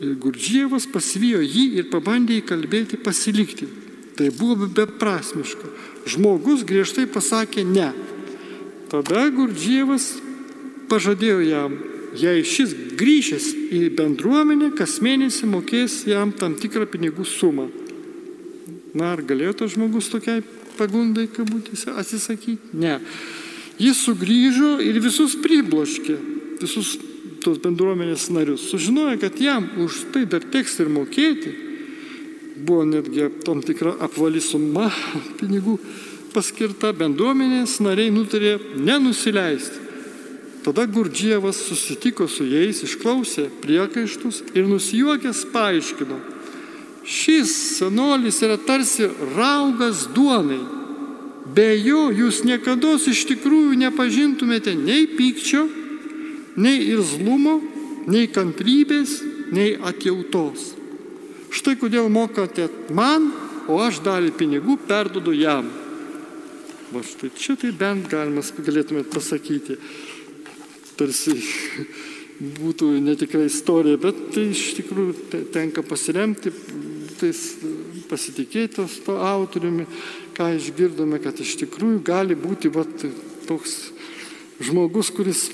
Gurdžievas 0.00 0.86
pasivijo 0.88 1.42
jį 1.44 1.66
ir 1.76 1.90
pabandė 1.92 2.38
įkalbėti 2.40 2.96
pasilikti. 3.04 3.68
Tai 4.16 4.30
buvo 4.36 4.68
beprasmiška. 4.68 5.68
Žmogus 6.08 6.64
griežtai 6.64 7.04
pasakė 7.08 7.64
ne. 7.68 7.90
Tada 8.90 9.26
Gurdžievas 9.32 10.14
pažadėjo 10.90 11.42
jam, 11.44 11.76
jei 12.18 12.42
šis 12.42 12.72
grįžęs 12.98 13.50
į 13.76 13.82
bendruomenę, 13.98 14.72
kas 14.76 14.98
mėnesį 15.04 15.50
mokės 15.52 16.00
jam 16.08 16.32
tam 16.32 16.56
tikrą 16.58 16.88
pinigų 16.90 17.28
sumą. 17.28 17.68
Na, 18.96 19.12
ar 19.14 19.22
galėjo 19.22 19.60
tas 19.60 19.76
žmogus 19.76 20.08
tokiai 20.10 20.42
pagundai, 20.80 21.28
kabutėse, 21.30 21.92
atsisakyti? 21.92 22.72
Ne. 22.74 22.96
Jis 23.80 24.00
sugrįžo 24.02 24.78
ir 24.82 24.98
visus 25.04 25.36
pribloškė, 25.40 26.16
visus 26.60 26.96
tos 27.44 27.58
bendruomenės 27.62 28.28
narius, 28.34 28.68
sužinojo, 28.70 29.18
kad 29.22 29.40
jam 29.40 29.66
už 29.80 30.06
tai 30.14 30.26
dar 30.28 30.44
teks 30.44 30.78
ir 30.82 30.90
mokėti, 30.92 31.52
buvo 32.60 32.84
netgi 32.84 33.30
tam 33.44 33.62
tikra 33.64 33.96
apvali 34.04 34.42
suma 34.44 34.90
pinigų 35.40 35.78
paskirta, 36.34 36.92
bendruomenės 36.94 37.78
nariai 37.82 38.12
nutarė 38.14 38.58
nenusileisti. 38.78 39.88
Tada 40.60 40.84
Gurdžievas 40.84 41.56
susitiko 41.56 42.26
su 42.28 42.44
jais, 42.44 42.82
išklausė 42.84 43.46
priekaištus 43.62 44.42
ir 44.52 44.68
nusijuokęs 44.68 45.46
paaiškino. 45.54 46.18
Šis 47.00 47.54
senolis 47.78 48.42
yra 48.44 48.58
tarsi 48.60 49.08
raugas 49.32 50.04
duonai. 50.12 50.60
Be 51.56 51.72
jo 51.80 52.10
jūs 52.12 52.44
niekada 52.44 52.92
iš 53.00 53.24
tikrųjų 53.32 53.78
nepažintumėte 53.80 54.76
nei 54.76 55.08
pykčio, 55.08 55.64
nei 56.56 56.88
irzlumo, 56.90 57.58
nei 58.10 58.28
kantrybės, 58.32 59.20
nei 59.54 59.76
atjautos. 59.76 60.72
Štai 61.50 61.76
kodėl 61.78 62.08
mokate 62.12 62.68
man, 62.94 63.30
o 63.70 63.78
aš 63.82 64.00
dalį 64.04 64.32
pinigų 64.38 64.78
perdodu 64.86 65.34
jam. 65.34 65.68
Va 66.90 67.02
štai 67.06 67.30
čia 67.38 67.56
tai 67.58 67.70
bent 67.74 68.08
galima 68.10 68.42
galėtumėt 68.42 69.10
pasakyti. 69.14 69.76
Tarsi 70.98 71.36
būtų 72.60 72.92
netikra 73.04 73.44
istorija, 73.46 74.00
bet 74.00 74.18
tai 74.34 74.48
iš 74.54 74.72
tikrųjų 74.80 75.44
tenka 75.54 75.84
pasiremti, 75.86 76.52
tais 77.20 77.40
pasitikėtos 78.10 79.00
to 79.06 79.18
autoriumi, 79.22 79.86
ką 80.34 80.50
išgirdome, 80.56 81.20
kad 81.22 81.38
iš 81.42 81.58
tikrųjų 81.62 82.00
gali 82.06 82.36
būti 82.38 82.72
va, 82.72 82.86
toks 83.46 83.76
žmogus, 84.64 85.12
kuris 85.14 85.46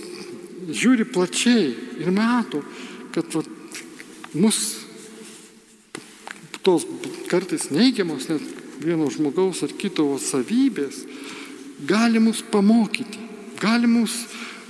žiūri 0.71 1.07
plačiai 1.13 1.71
ir 2.03 2.13
mato, 2.15 2.63
kad 3.15 3.29
vat, 3.35 3.49
mus 4.37 4.61
tos 6.67 6.87
kartais 7.31 7.71
neigiamos 7.71 8.29
net 8.29 8.43
vieno 8.83 9.09
žmogaus 9.13 9.63
ar 9.65 9.73
kito 9.79 10.09
savybės 10.21 11.05
gali 11.87 12.21
mus 12.23 12.43
pamokyti, 12.43 13.21
gali 13.61 13.87
mus, 13.87 14.25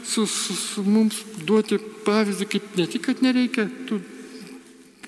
su, 0.04 0.26
su, 0.26 0.54
su, 0.54 0.82
mums 0.82 1.22
duoti 1.46 1.78
pavyzdį, 2.06 2.48
kaip 2.50 2.76
ne 2.78 2.86
tik, 2.90 3.06
kad 3.08 3.22
nereikia 3.24 3.66
tų 3.88 4.00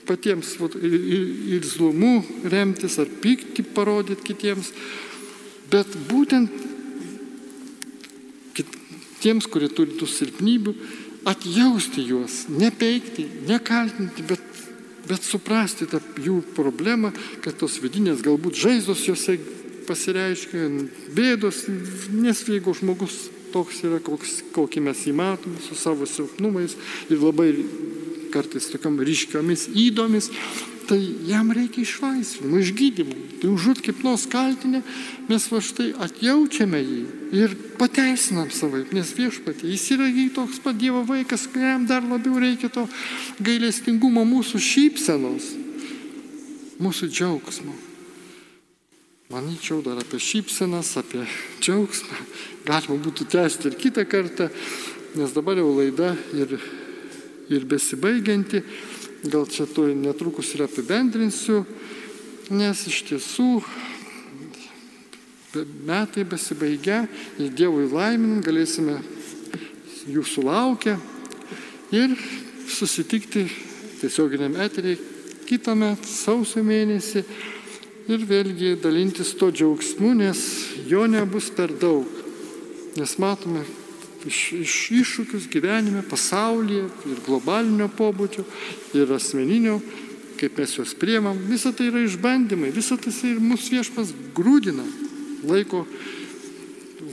patiems 0.08 0.54
vat, 0.60 0.74
ir 0.78 1.66
zlumų 1.66 2.14
remtis 2.48 2.96
ar 3.02 3.10
pyktį 3.22 3.66
parodyti 3.76 4.30
kitiems, 4.30 4.72
bet 5.70 5.92
būtent 6.08 6.67
tiems, 9.22 9.48
kurie 9.50 9.70
turi 9.72 9.96
tų 9.98 10.08
silpnybių, 10.10 10.74
atjausti 11.28 12.04
juos, 12.08 12.44
nepeikti, 12.48 13.26
nekaltinti, 13.48 14.24
bet, 14.28 14.44
bet 15.08 15.24
suprasti 15.26 15.88
tą 15.90 16.00
jų 16.22 16.40
problemą, 16.56 17.12
kad 17.44 17.58
tos 17.60 17.78
vidinės 17.82 18.22
galbūt 18.24 18.58
žaizdos 18.58 19.04
juose 19.08 19.38
pasireiškia, 19.88 20.68
bėdos, 21.16 21.64
nes 22.12 22.44
jeigu 22.48 22.74
žmogus 22.76 23.26
toks 23.52 23.82
yra, 23.88 24.00
koks, 24.04 24.42
kokį 24.56 24.82
mes 24.84 25.04
jį 25.08 25.14
matome, 25.16 25.60
su 25.64 25.76
savo 25.78 26.06
silpnumais 26.08 26.76
ir 27.08 27.22
labai 27.22 27.52
kartais 28.32 28.68
tokiam 28.68 28.98
ryškiomis 29.00 29.70
įdomis, 29.72 30.28
tai 30.88 30.98
jam 31.28 31.50
reikia 31.52 31.84
išlaisvinimo, 31.84 32.58
išgydymo. 32.62 33.16
Tai 33.42 33.50
užut 33.52 33.82
kaip 33.84 34.00
nors 34.06 34.24
kaltinę, 34.30 34.80
mes 35.28 35.48
va 35.52 35.60
štai 35.64 35.90
atjaučiame 36.06 36.80
jį 36.80 37.00
ir 37.36 37.56
pateisinam 37.80 38.48
savaip, 38.54 38.94
nes 38.96 39.12
viešpatė, 39.16 39.68
jis 39.68 39.84
yra 39.98 40.08
jį 40.08 40.30
toks 40.38 40.62
pat 40.64 40.80
Dievo 40.80 41.04
vaikas, 41.08 41.44
kuriam 41.52 41.84
dar 41.88 42.06
labiau 42.08 42.40
reikia 42.40 42.72
to 42.72 42.86
gailestingumo 43.44 44.24
mūsų 44.28 44.62
šypsenos, 44.64 45.52
mūsų 46.80 47.12
džiaugsmo. 47.12 47.76
Manyčiau 49.28 49.82
dar 49.84 50.00
apie 50.00 50.16
šypsenas, 50.24 50.94
apie 50.96 51.20
džiaugsmą. 51.60 52.16
Galima 52.64 52.96
būtų 53.04 53.26
tęsti 53.28 53.68
ir 53.68 53.76
kitą 53.76 54.06
kartą, 54.08 54.48
nes 55.20 55.34
dabar 55.36 55.60
jau 55.60 55.68
laida 55.76 56.14
ir, 56.32 56.56
ir 57.52 57.68
besibaigianti. 57.68 58.62
Gal 59.26 59.48
čia 59.50 59.66
to 59.66 59.88
netrukus 59.90 60.52
ir 60.54 60.62
apibendrinsiu, 60.62 61.64
nes 62.54 62.84
iš 62.86 63.00
tiesų 63.08 63.48
metai 65.88 66.22
besibaigia 66.28 67.00
ir 67.40 67.50
Dievui 67.56 67.88
laiminant 67.90 68.44
galėsime 68.46 69.00
jų 70.08 70.22
sulaukę 70.22 70.94
ir 71.90 72.14
susitikti 72.70 73.48
tiesioginiam 73.98 74.54
eteriai 74.62 75.00
kitą 75.48 75.74
metą, 75.74 76.06
sausio 76.06 76.62
mėnesį 76.62 77.24
ir 78.08 78.24
vėlgi 78.28 78.76
dalintis 78.80 79.34
to 79.40 79.50
džiaugsmu, 79.50 80.12
nes 80.14 80.44
jo 80.86 81.06
nebus 81.10 81.50
per 81.50 81.72
daug. 81.74 82.06
nes 82.96 83.18
matome 83.18 83.62
iš, 84.26 84.38
iš 84.58 84.76
iššūkius 85.02 85.48
gyvenime, 85.52 86.02
pasaulyje 86.08 86.86
ir 87.10 87.20
globalinio 87.26 87.88
pobūdžio, 87.98 88.44
ir 88.98 89.12
asmeninio, 89.14 89.78
kaip 90.38 90.58
mes 90.58 90.74
juos 90.78 90.94
priemam. 90.98 91.38
Visa 91.50 91.72
tai 91.74 91.90
yra 91.92 92.02
išbandymai, 92.06 92.72
visa 92.74 92.98
tai 93.00 93.12
ir 93.30 93.42
mūsų 93.42 93.78
viešpas 93.78 94.14
grūdina, 94.36 94.86
laiko 95.46 95.84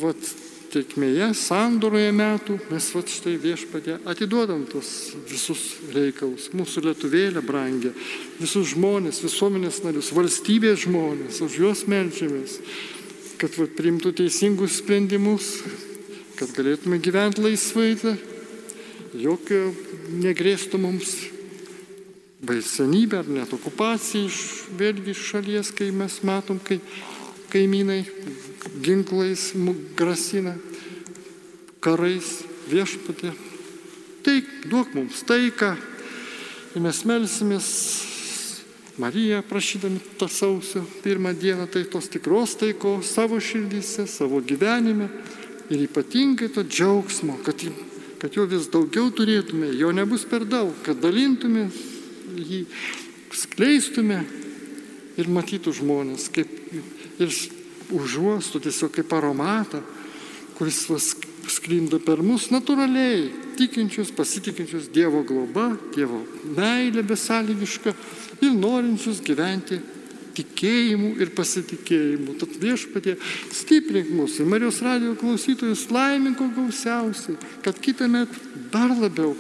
vat, 0.02 0.34
tekmėje, 0.76 1.30
sandoroje 1.40 2.12
metų, 2.16 2.58
mes 2.72 2.88
vat 2.96 3.12
štai 3.12 3.36
viešpatė 3.40 4.00
atiduodam 4.12 4.66
tos 4.68 4.90
visus 5.30 5.62
reikalus, 5.96 6.50
mūsų 6.56 6.84
lietuvėlę 6.90 7.44
brangę, 7.46 7.94
visus 8.42 8.74
žmonės, 8.74 9.22
visuomenės 9.24 9.82
narius, 9.86 10.12
valstybės 10.16 10.84
žmonės, 10.84 11.40
už 11.46 11.60
juos 11.62 11.86
melžiamės, 11.92 12.60
kad 13.40 13.56
vat, 13.60 13.76
priimtų 13.78 14.16
teisingus 14.20 14.82
sprendimus, 14.82 15.54
kad 16.36 16.52
galėtume 16.56 17.00
gyventi 17.00 17.44
laisvai, 17.44 17.96
jokio 19.16 19.72
negrėstų 20.12 20.80
mums 20.82 21.16
baisenybė 22.46 23.22
ar 23.22 23.30
net 23.32 23.54
okupacija 23.56 24.28
iš 24.28 24.40
vėlgi 24.78 25.14
iš 25.14 25.22
šalies, 25.32 25.72
kai 25.76 25.90
mes 25.96 26.20
matom, 26.28 26.60
kai 26.60 26.80
kaimynai 27.54 28.04
ginklais 28.84 29.54
grasina, 29.98 30.56
karais 31.80 32.42
viešpatė. 32.70 33.32
Teik, 34.26 34.50
duok 34.70 34.96
mums 34.98 35.22
taiką. 35.28 35.76
Ir 36.76 36.84
mes 36.84 37.06
melsimės 37.08 37.70
Mariją, 39.00 39.42
prašydami 39.44 40.00
tą 40.20 40.28
sausio 40.32 40.82
pirmą 41.04 41.34
dieną, 41.36 41.66
tai 41.68 41.84
tos 41.84 42.08
tikros 42.08 42.54
taikos 42.56 43.10
savo 43.12 43.42
širdyse, 43.44 44.06
savo 44.08 44.40
gyvenime 44.40 45.10
ir 45.70 45.86
ypatingai 45.88 46.52
to 46.54 46.64
džiaugsmo, 46.64 47.38
kad, 47.46 47.62
kad 48.22 48.38
jo 48.38 48.46
vis 48.50 48.70
daugiau 48.74 49.12
turėtume, 49.14 49.72
jo 49.78 49.92
nebus 49.96 50.26
per 50.30 50.46
daug, 50.50 50.74
kad 50.86 51.00
dalintume 51.02 51.70
jį, 52.36 52.66
skleistume. 53.36 54.24
Ir 55.16 55.30
matytų 55.32 55.72
žmonės, 55.78 56.26
kaip 56.36 56.50
ir 57.24 57.30
užuostų 57.96 58.60
tiesiog 58.66 58.92
kaip 58.98 59.14
aromatą, 59.16 59.80
kuris 60.58 60.82
sklinda 61.48 62.02
per 62.04 62.20
mus 62.20 62.50
natūraliai, 62.52 63.30
tikinčius, 63.56 64.12
pasitikinčius 64.16 64.90
Dievo 64.92 65.22
globa, 65.24 65.70
Dievo 65.96 66.20
meilė 66.58 67.06
besąlygiška 67.08 67.94
ir 68.44 68.58
norinčius 68.60 69.22
gyventi 69.24 69.80
tikėjimu 70.36 71.14
ir 71.24 71.34
pasitikėjimu. 71.38 72.38
Tad 72.42 72.56
viešpatie 72.62 73.18
stiprink 73.56 74.12
mus 74.16 74.38
ir 74.40 74.50
Marijos 74.50 74.82
radio 74.86 75.16
klausytojus 75.20 75.88
laiminko 75.94 76.50
gausiausiai, 76.56 77.38
kad 77.66 77.80
kitą 77.82 78.10
metą 78.12 78.64
dar 78.74 78.94
labiau, 78.96 79.36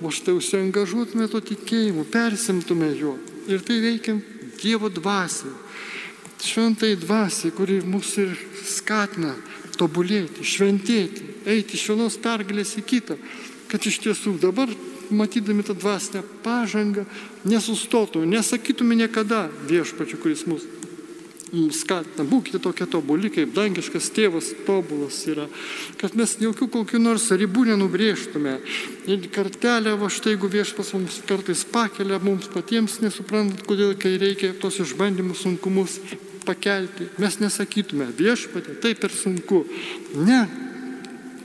o 0.00 0.12
štai 0.12 0.36
užsiengažuotume 0.36 1.28
to 1.32 1.40
tikėjimu, 1.52 2.08
persimtume 2.12 2.92
juo. 2.98 3.16
Ir 3.48 3.62
tai 3.64 3.80
veikiam 3.84 4.22
Dievo 4.56 4.88
dvasiai 4.88 5.52
šventai 6.42 6.96
dvasiai, 6.96 7.52
kuri 7.54 7.80
mus 7.84 8.16
ir 8.20 8.34
skatina 8.66 9.34
tobulėti, 9.76 10.44
šventėti, 10.44 11.24
eiti 11.48 11.76
iš 11.76 11.88
vienos 11.92 12.16
pergalės 12.20 12.76
į 12.80 12.84
kitą, 12.86 13.16
kad 13.70 13.86
iš 13.86 14.00
tiesų 14.04 14.36
dabar, 14.42 14.70
matydami 15.10 15.64
tą 15.66 15.76
dvasinę 15.78 16.22
pažangą, 16.44 17.06
nesustotume, 17.44 18.26
nesakytume 18.26 18.96
niekada 18.98 19.46
viešpačiu, 19.68 20.18
kuris 20.22 20.46
mus 20.50 20.66
skatina, 21.72 22.26
būkite 22.26 22.58
tokie 22.62 22.86
tobuli, 22.90 23.30
kaip 23.30 23.52
dangiškas 23.54 24.10
tėvas 24.14 24.50
tobulas 24.66 25.20
yra, 25.30 25.46
kad 26.00 26.16
mes 26.18 26.34
jokių 26.42 26.68
kokių 26.74 26.98
nors 27.00 27.28
ribų 27.30 27.68
nenubrėžtume. 27.70 28.58
Ir 29.06 29.28
kartelę, 29.32 29.94
va 29.96 30.10
štai 30.10 30.34
jeigu 30.34 30.50
viešpas 30.50 30.92
mums 30.96 31.20
kartais 31.26 31.64
pakelia, 31.64 32.18
mums 32.22 32.50
patiems 32.50 32.98
nesuprantant, 33.04 33.62
kodėl, 33.66 33.94
kai 33.94 34.16
reikia 34.18 34.52
tos 34.58 34.80
išbandymus, 34.82 35.44
sunkumus 35.46 36.00
pakelti, 36.46 37.08
mes 37.22 37.38
nesakytume 37.42 38.10
viešpatė, 38.18 38.76
taip 38.82 39.06
ir 39.06 39.14
sunku. 39.14 39.64
Ne, 40.18 40.44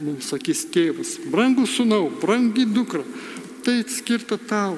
mums 0.02 0.32
sakys 0.34 0.66
tėvas, 0.74 1.20
brangus 1.30 1.78
sunau, 1.78 2.08
brangi 2.22 2.66
dukra, 2.66 3.06
tai 3.66 3.82
skirta 3.90 4.38
tau, 4.38 4.78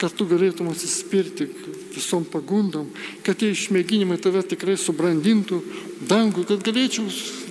kad 0.00 0.12
tu 0.12 0.26
galėtum 0.28 0.68
atsispirti 0.70 1.48
visom 1.94 2.26
pagundom, 2.28 2.90
kad 3.24 3.38
tie 3.40 3.52
išmėginimai 3.54 4.18
tave 4.20 4.42
tikrai 4.44 4.76
subrandintų 4.80 5.60
dangų, 6.08 6.44
kad 6.50 6.64
galėčiau 6.66 7.06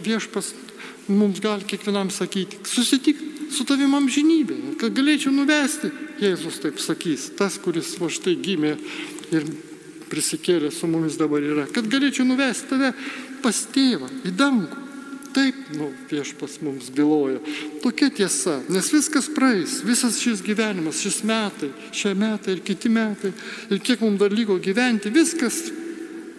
viešpas 0.05 0.53
mums 1.09 1.41
gali 1.41 1.65
kiekvienam 1.67 2.11
sakyti, 2.13 2.61
susitik 2.69 3.19
su 3.53 3.65
tavim 3.67 3.93
amžinybė, 3.97 4.77
kad 4.81 4.95
galėčiau 4.95 5.33
nuvesti, 5.33 5.91
Jėzus 6.21 6.61
taip 6.63 6.79
sakys, 6.79 7.27
tas, 7.35 7.57
kuris 7.59 7.95
va 7.99 8.07
štai 8.07 8.37
gimė 8.39 8.75
ir 9.35 9.49
prisikėlė 10.07 10.71
su 10.71 10.87
mumis 10.87 11.17
dabar 11.19 11.43
yra, 11.43 11.65
kad 11.67 11.89
galėčiau 11.91 12.27
nuvesti 12.27 12.69
tave 12.71 12.93
pas 13.43 13.61
tėvą 13.75 14.09
į 14.25 14.33
dangų. 14.37 14.84
Taip, 15.35 15.55
nu, 15.75 15.89
viešpas 16.07 16.61
mums 16.63 16.87
byloja. 16.95 17.41
Tokia 17.83 18.07
tiesa, 18.07 18.61
nes 18.71 18.87
viskas 18.93 19.27
praeis, 19.35 19.81
visas 19.83 20.15
šis 20.23 20.39
gyvenimas, 20.45 21.01
šis 21.03 21.25
metai, 21.27 21.73
šie 21.91 22.13
metai 22.15 22.55
ir 22.55 22.61
kiti 22.63 22.87
metai, 22.87 23.33
ir 23.67 23.81
kiek 23.83 23.99
mums 24.05 24.21
dar 24.21 24.31
liko 24.31 24.55
gyventi, 24.63 25.11
viskas 25.11 25.57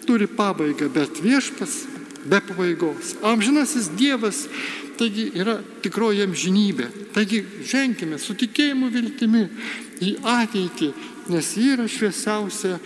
turi 0.07 0.25
pabaigą, 0.25 0.89
bet 0.89 1.21
viešpas 1.21 1.77
be 2.25 2.41
pabaigos. 2.41 3.13
Amžinasis 3.21 3.91
Dievas, 3.99 4.47
taigi 4.97 5.29
yra 5.37 5.59
tikroji 5.85 6.25
amžinybė. 6.25 6.89
Taigi 7.13 7.43
ženkime 7.69 8.17
su 8.17 8.33
tikėjimu 8.33 8.89
viltimi 8.97 9.45
į 10.01 10.15
ateitį, 10.25 10.93
nes 11.29 11.53
ji 11.53 11.73
yra 11.75 11.85
šviesiausia 11.85 12.79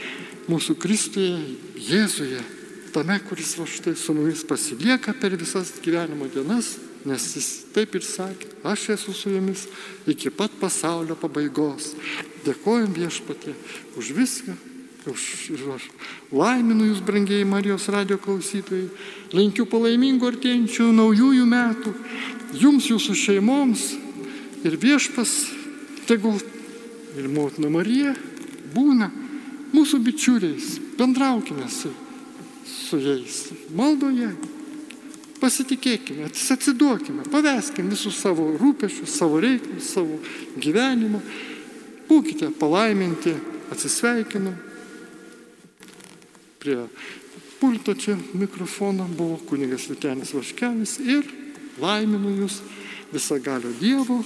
mūsų 0.52 0.76
Kristuje, 0.82 1.38
Jėzuje, 1.82 2.42
tame, 2.94 3.20
kuris 3.28 3.56
va 3.60 3.66
štai 3.68 3.96
su 3.96 4.14
mumis 4.14 4.44
pasilieka 4.48 5.14
per 5.20 5.36
visas 5.40 5.74
gyvenimo 5.84 6.28
dienas, 6.32 6.76
nes 7.06 7.28
jis 7.36 7.48
taip 7.74 7.96
ir 7.98 8.06
sakė, 8.06 8.50
aš 8.68 8.90
esu 8.98 9.14
su 9.18 9.32
jumis 9.34 9.66
iki 10.10 10.30
pat 10.30 10.54
pasaulio 10.62 11.18
pabaigos. 11.20 11.96
Dėkojom 12.46 12.94
viešpatė 12.94 13.54
už 13.98 14.12
viską, 14.18 14.56
už, 15.10 15.22
už 15.56 15.88
laiminu 16.34 16.92
jūs, 16.92 17.02
brangiai 17.06 17.46
Marijos 17.48 17.88
radio 17.94 18.20
klausytojai, 18.22 18.90
linkiu 19.34 19.66
palaimingų 19.70 20.30
artėjančių 20.34 20.92
naujųjų 20.98 21.48
metų, 21.50 21.94
jums, 22.62 22.90
jūsų 22.92 23.18
šeimoms 23.18 23.88
ir 24.68 24.78
viešpas, 24.78 25.34
tegul 26.10 26.38
ir 27.18 27.30
motina 27.32 27.72
Marija 27.72 28.14
būna 28.76 29.10
mūsų 29.74 30.02
bičiuliais, 30.06 30.76
bendraukime 31.00 31.68
su, 31.72 31.92
su 32.68 33.00
jais, 33.02 33.38
maldoje, 33.76 34.32
pasitikėkime, 35.42 36.28
atsiduokime, 36.30 37.26
paveskime 37.32 37.94
visus 37.96 38.20
savo 38.22 38.52
rūpešius, 38.60 39.16
savo 39.18 39.40
reikalus, 39.42 39.90
savo 39.96 40.20
gyvenimą, 40.62 41.22
būkite 42.10 42.52
palaiminti, 42.60 43.34
atsisveikinu. 43.72 44.54
Prie 46.62 46.78
pulto 47.62 47.96
čia 47.98 48.18
mikrofono 48.38 49.08
buvo 49.18 49.40
kunigas 49.50 49.88
Vitenis 49.90 50.34
Vaškelis 50.36 51.00
ir 51.02 51.26
laiminu 51.82 52.36
jūs 52.44 52.60
visagalio 53.14 53.72
Dievo, 53.80 54.20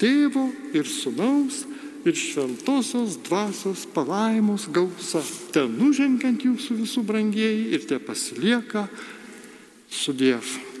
tėvo 0.00 0.48
ir 0.76 0.88
sunaus 0.88 1.64
ir 2.06 2.14
šventosios 2.14 3.18
dvasios 3.26 3.86
palaimos 3.94 4.68
gausa. 4.70 5.22
Ten 5.54 5.74
nužengiant 5.80 6.46
jūsų 6.46 6.80
visų 6.84 7.04
brangieji 7.06 7.68
ir 7.74 7.86
te 7.88 7.98
pasilieka 7.98 8.86
su 9.90 10.14
Dievu. 10.16 10.75